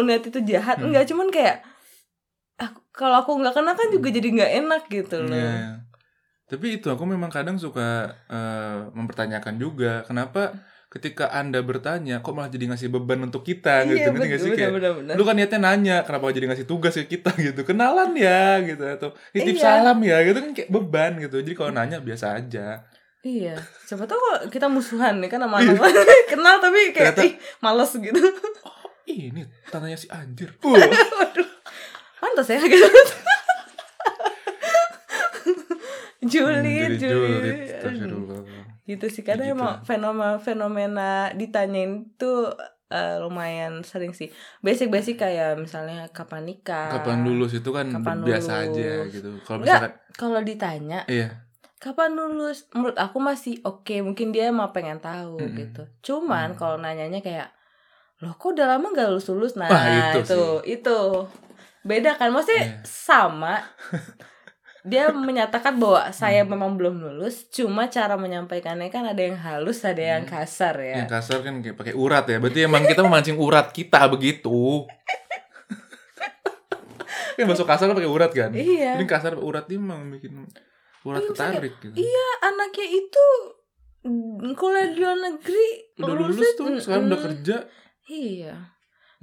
niat 0.00 0.22
itu 0.24 0.38
jahat 0.46 0.78
Hmm. 0.78 0.88
enggak 0.88 1.04
cuman 1.04 1.26
kayak 1.28 1.66
aku, 2.56 2.78
kalau 2.90 3.18
aku 3.18 3.34
nggak 3.34 3.50
kenal 3.52 3.74
kan 3.74 3.90
juga 3.90 4.08
jadi 4.08 4.28
nggak 4.30 4.52
enak 4.62 4.82
gitu 4.88 5.16
loh 5.20 5.34
Iya. 5.34 5.82
Tapi 6.44 6.76
itu 6.76 6.86
aku 6.86 7.04
memang 7.04 7.28
kadang 7.28 7.56
suka 7.56 7.88
eh, 8.28 8.78
mempertanyakan 8.90 9.56
juga 9.56 10.04
kenapa 10.04 10.52
ketika 10.86 11.26
anda 11.28 11.58
bertanya 11.58 12.22
kok 12.22 12.30
malah 12.30 12.46
jadi 12.46 12.70
ngasih 12.70 12.86
beban 12.86 13.18
untuk 13.20 13.42
kita 13.42 13.82
gitu. 13.84 13.98
Iya 13.98 14.14
ngerti 14.14 14.26
nggak 14.28 14.38
sih 14.38 14.50
betul 14.52 14.60
kayak 14.60 14.72
benar 14.72 14.92
benar. 14.94 15.14
Lu 15.16 15.22
kan 15.22 15.34
niatnya 15.34 15.58
nanya 15.58 15.96
kenapa 16.02 16.30
jadi 16.30 16.46
ngasih 16.46 16.66
tugas 16.66 16.94
ke 16.94 17.08
kita? 17.10 17.34
gitu. 17.50 17.60
Kenalan 17.62 18.14
ya 18.14 18.62
gitu. 18.62 18.84
Atau 18.84 19.10
titip 19.32 19.58
Iya. 19.58 19.62
salam 19.82 19.98
ya 20.00 20.22
gitu 20.22 20.38
kan 20.38 20.52
kayak 20.52 20.70
beban 20.70 21.12
gitu. 21.18 21.42
Jadi 21.42 21.54
kalau 21.54 21.70
nanya 21.72 21.98
biasa 21.98 22.38
aja. 22.38 22.86
Iya, 23.24 23.56
siapa 23.82 24.04
tahu 24.04 24.20
kalau 24.20 24.38
kita 24.52 24.68
musuhan 24.68 25.16
nih 25.16 25.32
kan 25.32 25.40
sama 25.40 25.56
anak 25.56 25.80
kenal 26.30 26.60
tapi 26.60 26.92
kayak 26.92 27.16
Ternyata- 27.16 27.24
ih 27.24 27.34
males 27.58 27.88
gitu. 27.90 28.20
oh 28.62 28.84
ini 29.08 29.40
tandanya 29.72 29.96
si 29.96 30.12
anjir. 30.12 30.52
Waduh, 30.60 31.48
pantas 32.20 32.52
ya 32.52 32.60
gitu. 32.60 32.84
Hmm, 35.44 36.13
Julid, 36.24 36.90
jadi 36.92 36.96
julid. 36.98 37.56
Gitu 38.84 39.06
sih 39.08 39.22
kadang 39.22 39.46
Gitu. 39.46 39.56
emang 39.56 39.80
fenomena-fenomena 39.80 41.10
ditanyain 41.32 41.92
tuh 42.14 42.52
eh, 42.86 43.16
lumayan 43.18 43.80
sering 43.80 44.12
sih. 44.12 44.28
Basic-basic 44.60 45.16
kayak 45.16 45.56
misalnya 45.56 46.06
kapan 46.08 46.44
nikah. 46.44 46.92
kapan 46.94 47.22
lulus 47.22 47.52
itu 47.52 47.66
kan 47.68 47.88
Kapan 47.88 48.22
biasa 48.22 48.52
lulus. 48.54 48.70
aja 48.70 48.90
gitu 49.10 49.28
kalau 49.42 49.58
misalkan 49.60 49.92
Kalau 50.12 50.40
ditanya 50.40 51.00
iya 51.06 51.42
kapan 51.74 52.14
lulus 52.14 52.64
menurut 52.70 52.94
aku 52.94 53.18
masih 53.18 53.58
oke 53.62 53.92
mungkin 54.00 54.30
dia 54.30 54.48
emang 54.48 54.70
pengen 54.70 54.96
tahu 54.98 55.36
Mm-mm. 55.36 55.52
gitu 55.54 55.82
cuman 56.02 56.52
Mm. 56.52 56.56
kalau 56.56 56.76
nanyanya 56.76 57.18
kayak 57.18 57.52
loh 58.20 58.32
kok 58.32 58.54
udah 58.54 58.64
lama 58.70 58.88
gak 58.90 59.10
lulus 59.10 59.28
lulus 59.28 59.52
nah 59.52 59.66
Wah, 59.66 59.84
itu 60.14 60.22
itu 60.22 60.40
itu 60.80 60.98
beda 61.82 62.14
kan 62.14 62.30
maksudnya 62.30 62.62
Iya. 62.62 62.80
sama 62.86 63.60
dia 64.84 65.08
menyatakan 65.08 65.80
bahwa 65.80 66.12
saya 66.12 66.44
Hmm. 66.44 66.52
memang 66.52 66.76
belum 66.76 67.00
lulus 67.00 67.48
cuma 67.48 67.88
cara 67.88 68.20
menyampaikannya 68.20 68.92
kan 68.92 69.08
ada 69.08 69.16
yang 69.18 69.34
halus 69.34 69.80
ada 69.80 69.98
yang 69.98 70.28
Hmm. 70.28 70.32
kasar 70.36 70.76
ya. 70.76 71.00
Yang 71.00 71.10
kasar 71.10 71.38
kan 71.40 71.54
kayak 71.58 71.74
pakai 71.74 71.96
urat 71.96 72.28
ya. 72.28 72.36
Berarti 72.36 72.60
emang 72.62 72.84
kita 72.84 73.00
memancing 73.00 73.40
urat 73.40 73.72
kita 73.72 74.04
begitu. 74.06 74.84
Kan 77.34 77.50
masuk 77.50 77.66
kasar 77.66 77.90
kan 77.90 77.98
pakai 77.98 78.06
urat 78.06 78.30
kan? 78.30 78.54
Iya. 78.54 78.94
Ini 78.94 79.10
kasar 79.10 79.34
urat? 79.34 79.66
Ini 79.66 79.74
emang 79.74 80.06
bikin 80.06 80.46
urat 81.02 81.18
Iya, 81.18 81.28
ketarik 81.34 81.74
gitu. 81.82 81.94
iya 81.98 82.28
anaknya 82.46 82.86
itu 82.86 83.26
kuliah 84.54 84.86
di 84.88 85.00
luar 85.02 85.18
negeri 85.18 85.66
udah 85.98 86.14
lulus 86.14 86.48
tuh 86.54 86.78
sekarang 86.78 87.10
udah 87.10 87.20
kerja. 87.20 87.56
Iya. 88.06 88.54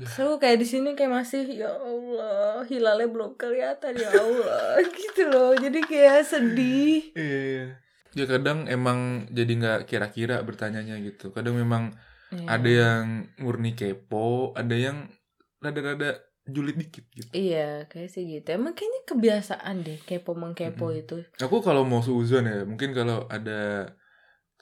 So 0.07 0.37
kayak 0.37 0.57
di 0.61 0.67
sini 0.67 0.93
kayak 0.93 1.11
masih 1.11 1.45
ya 1.51 1.69
Allah 1.71 2.63
hilalnya 2.65 3.07
belum 3.09 3.37
kelihatan 3.37 3.93
ya 3.95 4.09
Allah 4.09 4.81
gitu 4.99 5.27
loh. 5.27 5.53
Jadi 5.53 5.79
kayak 5.83 6.25
sedih. 6.25 7.13
iya 7.13 7.39
iya 7.41 7.65
ya 8.11 8.25
kadang 8.27 8.67
emang 8.67 9.29
jadi 9.31 9.51
nggak 9.55 9.79
kira-kira 9.87 10.43
bertanyanya 10.43 10.99
gitu 10.99 11.31
kadang 11.31 11.55
memang 11.55 11.95
Iya. 12.31 12.47
ada 12.47 12.69
yang 12.71 13.03
murni 13.43 13.75
kepo 13.75 14.55
ada 14.55 14.71
yang 14.71 15.11
rada-rada 15.59 16.15
julid 16.47 16.79
dikit 16.79 17.03
gitu 17.11 17.27
Iya 17.35 17.91
kayak 17.91 18.07
sih 18.07 18.23
gitu. 18.23 18.55
Emang 18.55 18.71
kayaknya 18.71 19.03
kebiasaan 19.03 19.75
deh 19.83 19.99
kepo 19.99 20.31
mengkepo 20.35 20.95
Mm-mm. 20.95 21.01
itu. 21.03 21.15
Aku 21.43 21.59
kalau 21.59 21.83
mau 21.83 21.99
suzon 21.99 22.47
ya, 22.47 22.63
mungkin 22.63 22.95
kalau 22.95 23.27
ada 23.27 23.91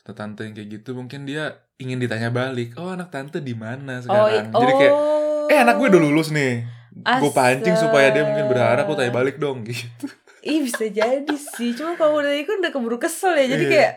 tante 0.10 0.42
yang 0.42 0.58
kayak 0.58 0.82
gitu, 0.82 0.98
mungkin 0.98 1.30
dia 1.30 1.70
ingin 1.78 2.02
ditanya 2.02 2.34
balik. 2.34 2.74
Oh 2.82 2.90
anak 2.90 3.14
tante 3.14 3.46
di 3.46 3.54
mana 3.54 4.02
sekarang? 4.02 4.50
oh, 4.50 4.62
Jadi 4.66 4.74
kayak, 4.82 4.94
oh. 4.98 5.19
Eh 5.50 5.58
anak 5.58 5.76
gue 5.76 5.88
udah 5.90 6.02
lulus 6.02 6.30
nih. 6.30 6.64
Gue 6.94 7.32
pancing 7.32 7.76
supaya 7.76 8.12
dia 8.12 8.24
mungkin 8.24 8.46
berharap 8.46 8.86
aku 8.86 8.94
tanya 8.94 9.10
balik 9.10 9.38
dong 9.38 9.66
gitu. 9.66 10.06
Ih 10.40 10.64
bisa 10.64 10.86
jadi 10.86 11.36
sih. 11.36 11.74
Cuma 11.74 11.96
kalau 11.96 12.22
udah 12.22 12.32
ikut 12.32 12.62
udah 12.62 12.72
keburu 12.72 12.96
kesel 12.96 13.36
ya. 13.36 13.46
Jadi 13.50 13.66
Iya. 13.66 13.72
kayak. 13.72 13.94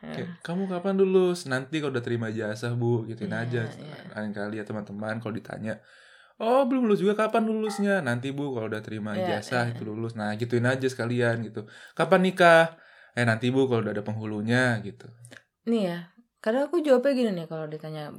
Kayak, 0.00 0.28
kamu 0.40 0.64
kapan 0.66 0.94
lulus? 0.96 1.44
Nanti 1.44 1.76
kalau 1.76 1.92
udah 1.92 2.00
terima 2.00 2.32
jasa 2.32 2.72
bu, 2.72 3.04
gituin 3.04 3.28
Iya, 3.30 3.44
aja. 3.44 3.62
iya. 3.68 3.96
Lain 4.16 4.32
kali 4.32 4.56
ya 4.56 4.64
teman-teman 4.64 5.20
kalau 5.20 5.36
ditanya. 5.36 5.76
Oh 6.40 6.64
belum 6.64 6.88
lulus 6.88 7.04
juga 7.04 7.20
kapan 7.20 7.44
lulusnya? 7.44 8.00
Nanti 8.00 8.32
bu 8.32 8.56
kalau 8.56 8.72
udah 8.72 8.80
terima 8.80 9.12
Iya, 9.12 9.44
ijazah 9.44 9.68
iya. 9.68 9.72
itu 9.76 9.84
lulus. 9.84 10.16
Nah 10.16 10.32
gituin 10.40 10.64
aja 10.64 10.88
sekalian 10.88 11.44
gitu. 11.44 11.68
Kapan 11.92 12.20
nikah? 12.24 12.80
Eh 13.12 13.28
nanti 13.28 13.52
bu 13.52 13.68
kalau 13.68 13.84
udah 13.84 13.92
ada 13.92 14.00
penghulunya 14.00 14.80
gitu. 14.80 15.04
Nih 15.68 15.92
ya. 15.92 15.98
Kadang 16.40 16.66
aku 16.66 16.80
jawabnya 16.80 17.12
gini 17.12 17.30
nih 17.36 17.46
kalau 17.46 17.68
ditanya 17.68 18.10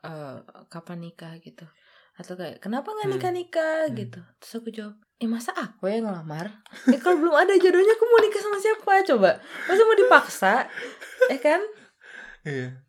eh, 0.00 0.36
kapan 0.66 0.98
nikah 1.00 1.36
gitu. 1.38 1.68
Atau 2.12 2.36
kayak 2.36 2.60
kenapa 2.60 2.92
nggak 2.92 3.08
Hmm. 3.08 3.14
nikah 3.16 3.32
nikah 3.32 3.78
Hmm. 3.88 3.96
gitu. 3.96 4.20
Terus 4.36 4.52
aku 4.56 4.68
jawab, 4.68 4.94
eh 5.16 5.28
masa 5.28 5.52
aku 5.52 5.86
yang 5.86 6.04
ngelamar? 6.04 6.48
Eh 6.88 6.96
kalau 6.96 7.16
belum 7.16 7.32
ada 7.32 7.52
jodohnya 7.54 7.92
aku 7.92 8.04
mau 8.04 8.20
nikah 8.20 8.40
sama 8.40 8.58
siapa 8.58 8.92
coba? 9.06 9.30
Masa 9.64 9.82
mau 9.82 9.96
dipaksa? 9.96 10.54
Eh 11.28 11.40
kan? 11.40 11.60
Iya. 12.42 12.82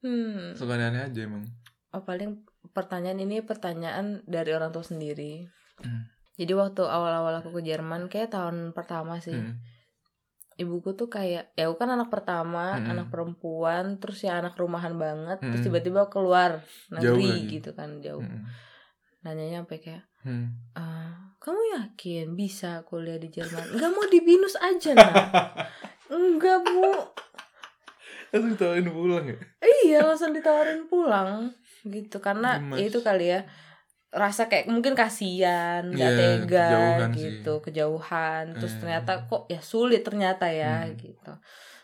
Hmm. 0.00 0.52
Suka 0.54 0.74
aneh 0.74 1.04
aja 1.04 1.20
emang. 1.24 1.44
Oh 1.92 2.00
paling 2.02 2.42
pertanyaan 2.72 3.20
ini 3.20 3.40
pertanyaan 3.40 4.24
dari 4.24 4.50
orang 4.50 4.72
tua 4.72 4.82
sendiri. 4.82 5.46
Hmm. 5.78 6.08
Jadi 6.32 6.52
waktu 6.52 6.80
awal-awal 6.82 7.38
aku 7.38 7.52
ke 7.52 7.62
Jerman 7.62 8.08
kayak 8.08 8.32
tahun 8.32 8.72
pertama 8.72 9.20
sih. 9.20 9.36
Hmm. 9.36 9.60
Ibuku 10.62 10.94
tuh 10.94 11.10
kayak 11.10 11.50
ya 11.52 11.66
aku 11.66 11.76
kan 11.76 11.90
anak 11.90 12.08
pertama, 12.08 12.78
Mm-mm. 12.78 12.90
anak 12.94 13.10
perempuan, 13.10 13.98
terus 13.98 14.22
ya 14.22 14.38
anak 14.38 14.54
rumahan 14.54 14.94
banget, 14.94 15.42
terus 15.42 15.58
Mm-mm. 15.60 15.66
tiba-tiba 15.68 16.06
keluar 16.06 16.62
negeri 16.88 17.50
gitu 17.50 17.74
kan 17.74 17.98
jauh. 17.98 18.22
Mm-mm. 18.22 18.46
Nanyanya 19.22 19.66
sampai 19.66 19.78
kayak 19.78 20.04
Hmm. 20.22 20.54
"Ah, 20.78 21.34
kamu 21.42 21.58
yakin 21.74 22.38
bisa 22.38 22.86
kuliah 22.86 23.18
di 23.18 23.26
Jerman? 23.26 23.74
Enggak 23.74 23.90
mau 23.90 24.06
di 24.06 24.22
binus 24.22 24.54
aja 24.54 24.94
nah. 24.94 25.10
Enggak 26.14 26.62
bu. 26.62 26.94
Langsung 28.30 28.54
ditawarin 28.54 28.86
pulang 28.88 29.24
ya? 29.26 29.38
Iya 29.82 29.98
langsung 30.06 30.30
ditawarin 30.30 30.86
pulang 30.86 31.50
gitu 31.82 32.22
karena 32.22 32.62
ya 32.78 32.86
itu 32.86 33.02
kali 33.02 33.34
ya 33.34 33.42
rasa 34.12 34.44
kayak 34.44 34.68
mungkin 34.68 34.92
kasihan 34.92 35.88
nggak 35.88 36.04
Iya, 36.06 36.20
tega 36.20 36.68
kejauhan 36.68 37.10
sih. 37.10 37.20
gitu 37.24 37.52
kejauhan 37.60 38.44
terus 38.54 38.72
Iya. 38.72 38.80
ternyata 38.80 39.12
kok 39.24 39.42
ya 39.48 39.60
sulit 39.60 40.04
ternyata 40.04 40.46
ya 40.46 40.84
Hmm. 40.84 40.94
gitu 40.94 41.32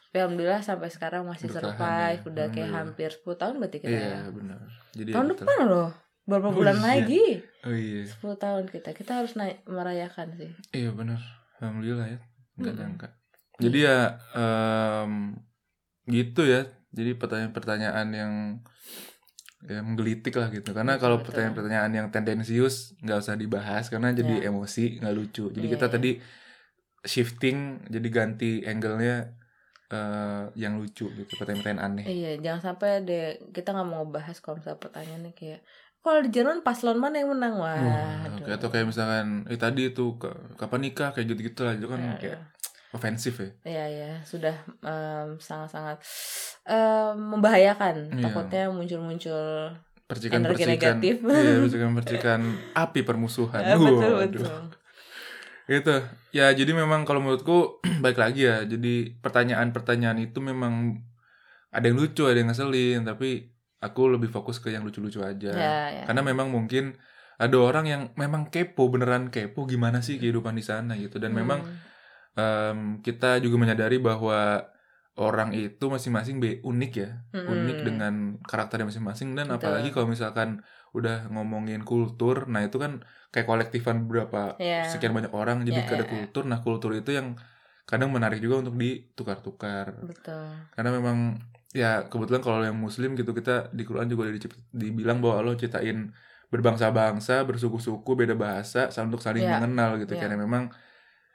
tapi 0.05 0.17
alhamdulillah 0.19 0.61
sampai 0.61 0.88
sekarang 0.88 1.25
masih 1.25 1.49
Bertahan 1.49 1.73
survive 1.73 2.21
ya, 2.21 2.29
udah 2.29 2.47
kayak 2.49 2.71
hampir 2.71 3.09
10 3.11 3.37
tahun 3.37 3.55
berarti 3.57 3.79
kita 3.79 3.93
Iya 3.93 4.09
ya 4.09 4.21
benar. 4.29 4.61
Jadi 4.91 5.11
tahun 5.11 5.27
ya 5.27 5.33
depan 5.35 5.59
loh 5.64 5.91
beberapa 6.23 6.49
Oh, 6.49 6.55
bulan 6.55 6.77
iya. 6.77 6.85
lagi 6.87 7.25
Oh 7.62 7.73
iya. 7.73 8.03
10 8.05 8.37
tahun 8.37 8.64
kita 8.67 8.91
kita 8.93 9.12
harus 9.14 9.33
naik 9.35 9.64
merayakan 9.64 10.29
sih 10.35 10.53
Iya 10.75 10.91
benar. 10.93 11.21
Alhamdulillah 11.59 12.09
ya. 12.09 12.19
Enggak 12.55 12.73
Mm-mm. 12.73 12.83
nyangka. 12.85 13.09
Jadi 13.59 13.79
ya 13.81 13.97
em, 14.33 15.12
gitu 16.07 16.43
ya. 16.45 16.61
Jadi 16.88 17.11
pertanyaan-pertanyaan 17.14 18.09
yang 18.11 18.33
ya 19.61 19.81
menggelitik 19.81 20.35
lah 20.35 20.49
gitu. 20.49 20.71
Karena 20.71 20.94
Betul, 20.94 21.03
kalau 21.03 21.16
pertanyaan-pertanyaan 21.21 21.90
yang 21.92 22.07
tendensius 22.09 22.94
nggak 23.01 23.18
usah 23.18 23.35
dibahas 23.35 23.88
karena 23.88 24.12
jadi 24.12 24.35
Ya. 24.38 24.49
emosi 24.49 25.03
nggak 25.03 25.14
lucu. 25.14 25.44
Jadi 25.49 25.66
Iya, 25.66 25.75
kita 25.75 25.87
iya. 25.87 25.92
tadi 25.92 26.11
shifting 27.05 27.59
jadi 27.87 28.09
ganti 28.09 28.62
angle-nya 28.62 29.35
eh, 29.88 30.44
yang 30.55 30.77
lucu 30.77 31.09
gitu. 31.09 31.33
Pertanyaan-pertanyaan 31.35 31.81
aneh. 31.83 32.05
iya 32.07 32.37
jangan 32.37 32.61
sampai 32.62 33.01
deh 33.01 33.25
kita 33.51 33.73
nggak 33.73 33.88
mau 33.88 34.05
ngebahas 34.05 34.37
kalau 34.38 34.61
misalnya 34.61 34.79
pertanyaannya 34.79 35.33
kayak 35.33 35.61
kalau 35.99 36.21
di 36.21 36.31
Jerman 36.31 36.61
paslon 36.61 37.01
mana 37.01 37.18
yang 37.18 37.33
menang 37.33 37.57
wah 37.57 37.81
kayak- 38.37 38.53
atau 38.55 38.68
kayak 38.68 38.87
misalkan 38.87 39.27
eh 39.44 39.57
tadi 39.57 39.88
itu 39.88 40.21
kapan 40.55 40.81
nikah 40.83 41.11
kayak 41.11 41.27
gitu-gitu 41.27 41.64
lah 41.64 41.73
itu 41.73 41.88
kan 41.88 41.99
Ya, 41.99 42.14
kayak 42.14 42.38
ofensif 42.90 43.37
ya. 43.37 43.51
Iya 43.64 43.85
ya 43.88 44.11
sudah 44.24 44.57
em, 44.81 45.37
sangat-sangat 45.37 46.01
em, 46.64 47.14
membahayakan. 47.37 48.16
Iya. 48.16 48.22
Takutnya 48.24 48.62
muncul-muncul 48.72 49.72
Percikan 50.09 50.40
Energi 50.40 50.64
percikan. 50.64 50.72
negatif. 50.72 51.14
Iya, 51.20 51.55
percikan 51.61 51.90
percikan 51.92 52.40
api 52.88 53.01
permusuhan. 53.05 53.61
Eh, 53.61 53.77
betul 53.77 54.12
Waduh. 54.16 54.24
betul. 54.24 54.61
Gitu. 55.68 55.94
Ya, 56.33 56.48
jadi 56.57 56.72
memang 56.72 57.05
kalau 57.05 57.20
menurutku 57.20 57.85
baik 58.05 58.16
lagi 58.16 58.48
ya. 58.48 58.64
Jadi 58.64 59.20
pertanyaan-pertanyaan 59.20 60.16
itu 60.24 60.40
memang 60.40 60.96
ada 61.68 61.85
yang 61.85 62.01
lucu, 62.01 62.24
ada 62.24 62.40
yang 62.40 62.48
ngeselin, 62.48 63.05
tapi 63.05 63.53
aku 63.85 64.09
lebih 64.16 64.33
fokus 64.33 64.57
ke 64.64 64.72
yang 64.72 64.81
lucu-lucu 64.88 65.20
aja. 65.20 65.53
Ya, 65.53 65.77
ya. 65.92 66.05
Karena 66.09 66.24
memang 66.24 66.48
mungkin 66.48 66.96
ada 67.37 67.57
orang 67.61 67.85
yang 67.85 68.03
memang 68.16 68.48
kepo, 68.48 68.88
beneran 68.88 69.29
kepo 69.29 69.68
gimana 69.68 70.01
sih 70.01 70.16
kehidupan 70.16 70.57
di 70.57 70.64
sana 70.64 70.96
gitu. 70.96 71.20
Dan 71.20 71.37
memang 71.37 71.61
Hmm. 72.38 72.70
em, 72.70 72.79
kita 73.03 73.42
juga 73.42 73.57
menyadari 73.59 73.98
bahwa 73.98 74.62
orang 75.18 75.51
itu 75.51 75.90
masing-masing 75.90 76.38
unik 76.62 76.92
ya, 76.94 77.11
Mm-mm. 77.35 77.51
unik 77.51 77.79
dengan 77.83 78.14
karakternya 78.46 78.87
masing-masing 78.87 79.35
dan 79.35 79.51
Betul. 79.51 79.59
apalagi 79.59 79.90
kalau 79.90 80.07
misalkan 80.07 80.62
udah 80.94 81.27
ngomongin 81.35 81.83
kultur, 81.83 82.46
nah 82.46 82.62
itu 82.62 82.79
kan 82.79 83.03
kayak 83.35 83.46
kolektifan 83.51 84.07
beberapa 84.07 84.55
Iya. 84.62 84.87
sekian 84.87 85.11
banyak 85.11 85.35
orang 85.35 85.66
jadi 85.66 85.83
Iya, 85.83 85.90
ada 85.90 85.94
iya, 85.98 86.07
iya. 86.07 86.12
kultur. 86.14 86.42
Nah 86.46 86.59
kultur 86.62 86.90
itu 86.94 87.11
yang 87.18 87.35
kadang 87.85 88.14
menarik 88.14 88.38
juga 88.38 88.62
untuk 88.62 88.79
ditukar-tukar. 88.79 90.07
betul. 90.07 90.44
Karena 90.72 90.90
memang 90.94 91.18
ya 91.74 92.07
kebetulan 92.07 92.40
kalau 92.40 92.62
yang 92.62 92.79
Muslim 92.79 93.18
gitu 93.18 93.35
kita 93.35 93.74
di 93.74 93.83
Quran 93.83 94.07
juga 94.09 94.31
udah 94.31 94.35
dibilang 94.72 95.18
bahwa 95.18 95.35
Allah 95.42 95.55
ciptain 95.59 96.14
berbangsa-bangsa, 96.48 97.44
bersuku-suku, 97.44 98.11
beda 98.16 98.33
bahasa, 98.38 98.88
untuk 99.05 99.20
saling 99.20 99.44
Iya, 99.44 99.61
mengenal 99.61 99.98
gitu. 100.01 100.14
iya. 100.16 100.20
Karena 100.24 100.38
memang 100.40 100.72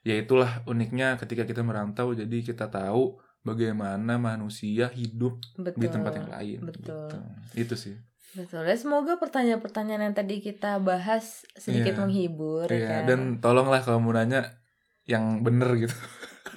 ya 0.04 0.16
itulah 0.16 0.62
uniknya 0.64 1.16
ketika 1.16 1.44
kita 1.44 1.60
merantau 1.60 2.12
jadi 2.12 2.38
kita 2.44 2.68
tahu 2.68 3.16
bagaimana 3.42 4.16
manusia 4.16 4.88
hidup 4.90 5.40
Betul. 5.56 5.80
di 5.80 5.88
tempat 5.88 6.14
yang 6.16 6.30
lain 6.30 6.60
Betul. 6.62 7.08
gitu. 7.08 7.18
Itu 7.56 7.76
sih. 7.76 7.96
Betul. 8.34 8.64
Ya, 8.64 8.74
semoga 8.74 9.16
pertanyaan-pertanyaan 9.16 10.04
yang 10.06 10.16
tadi 10.16 10.40
kita 10.40 10.80
bahas 10.80 11.44
sedikit 11.54 11.94
Iya. 11.94 12.02
menghibur 12.02 12.66
ya 12.66 12.74
Iya, 12.74 12.88
kan? 12.90 13.04
dan 13.06 13.20
tolonglah 13.40 13.80
kalau 13.80 14.00
mau 14.00 14.12
nanya 14.12 14.60
yang 15.04 15.40
bener 15.40 15.70
gitu. 15.78 15.94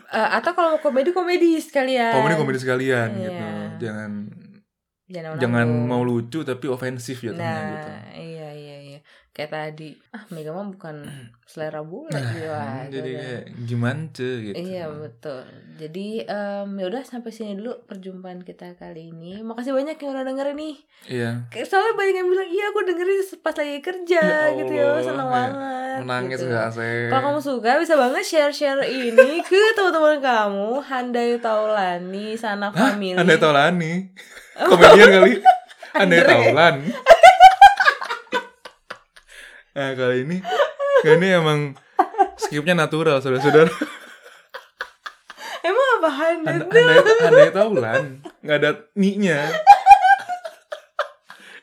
Eh, 0.08 0.28
atau 0.32 0.54
kalau 0.54 0.74
mau 0.74 0.80
komedi 0.80 1.10
komedi 1.10 1.58
sekalian. 1.58 2.14
Komedi 2.14 2.34
komedi 2.34 2.58
sekalian 2.58 3.08
Iya. 3.12 3.22
gitu. 3.22 3.46
Jangan 3.82 4.10
Jangan, 5.06 5.38
jangan 5.38 5.66
menanggung. 5.70 5.86
mau 5.86 6.02
lucu 6.02 6.42
tapi 6.42 6.66
ofensif 6.66 7.22
ya 7.22 7.30
Nah, 7.30 7.38
gitu. 7.38 7.90
iya 7.90 8.02
iya 8.10 8.26
iya. 8.26 8.35
Kayak 9.36 9.52
tadi, 9.52 9.92
ah 10.10 10.24
Mega 10.30 10.48
mah 10.48 10.64
bukan 10.64 11.04
selera 11.46 11.84
bule 11.84 12.08
Nah, 12.08 12.24
gitu 12.32 12.48
aja 12.48 12.88
jadi 12.88 13.04
udah. 13.06 13.20
kayak 13.20 13.44
gimana 13.62 14.00
cuy 14.08 14.34
gitu. 14.42 14.56
Iya 14.58 14.84
betul. 14.88 15.40
Jadi 15.76 16.06
em, 16.24 16.68
ya 16.72 16.84
udah 16.88 17.02
sampai 17.04 17.30
sini 17.30 17.52
dulu 17.54 17.84
perjumpaan 17.84 18.40
kita 18.40 18.72
kali 18.74 19.12
ini. 19.12 19.44
Makasih 19.44 19.70
banyak 19.70 19.94
yang 19.94 20.10
udah 20.10 20.24
dengerin 20.24 20.56
nih. 20.56 20.76
Iya. 21.06 21.30
Soalnya 21.62 21.92
banyak 21.94 22.16
yang 22.16 22.28
bilang 22.28 22.48
iya 22.48 22.64
aku 22.66 22.80
dengerin 22.82 23.14
pas 23.38 23.52
lagi 23.52 23.78
kerja 23.78 24.22
Ya 24.24 24.56
gitu 24.56 24.72
ya, 24.72 24.88
seneng 24.98 25.28
kayak 25.28 25.36
banget. 25.52 25.98
Menangis 25.98 26.38
gitu. 26.38 26.48
nggak 26.48 26.64
asik. 26.66 27.06
Kalau 27.06 27.22
kamu 27.22 27.40
suka 27.44 27.70
bisa 27.76 27.94
banget 27.94 28.24
share-share 28.24 28.82
ini 28.82 29.30
ke 29.46 29.60
teman-teman 29.72 30.16
kamu. 30.18 30.70
Handai 30.80 31.36
Taulani, 31.36 32.26
Sanak 32.34 32.72
Hah? 32.72 32.96
Family. 32.96 33.14
Andai 33.14 33.36
Taulani. 33.36 33.92
Komedian 34.72 35.08
kali. 35.12 35.32
Andai 35.92 36.20
Andre. 36.24 36.80
Nah 39.76 39.92
kali 39.92 40.24
ini 40.24 40.36
kali 41.04 41.20
ini 41.20 41.28
emang 41.36 41.76
skipnya 42.40 42.72
natural 42.72 43.20
saudara-saudara. 43.20 43.68
Emang 45.60 45.88
apa 46.00 46.08
Handai? 46.08 46.52
And- 46.56 46.70
andai, 46.72 46.98
andai 47.28 47.50
Taulan 47.52 48.02
nggak 48.40 48.56
ada 48.56 48.70
ni-nya. 48.96 49.52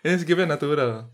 Ini 0.05 0.19
skipnya 0.21 0.45
natural. 0.45 1.09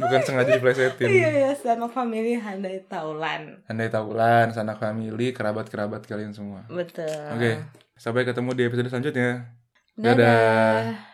Bukan 0.00 0.20
sengaja 0.24 0.56
diplesetin. 0.56 1.12
Iya 1.12 1.28
ya, 1.28 1.50
Sanak 1.52 1.92
Family 1.92 2.32
Handai 2.32 2.80
Taulan. 2.88 3.60
Andai 3.68 3.92
Taulan, 3.92 4.48
sanak 4.48 4.80
family, 4.80 5.36
kerabat-kerabat 5.36 6.08
kalian 6.08 6.32
semua. 6.32 6.64
Betul. 6.72 7.04
Oke, 7.36 7.60
sampai 8.00 8.24
ketemu 8.24 8.50
di 8.56 8.62
episode 8.64 8.88
selanjutnya. 8.88 9.52
Dadah. 10.00 10.16
Dadah. 10.16 11.09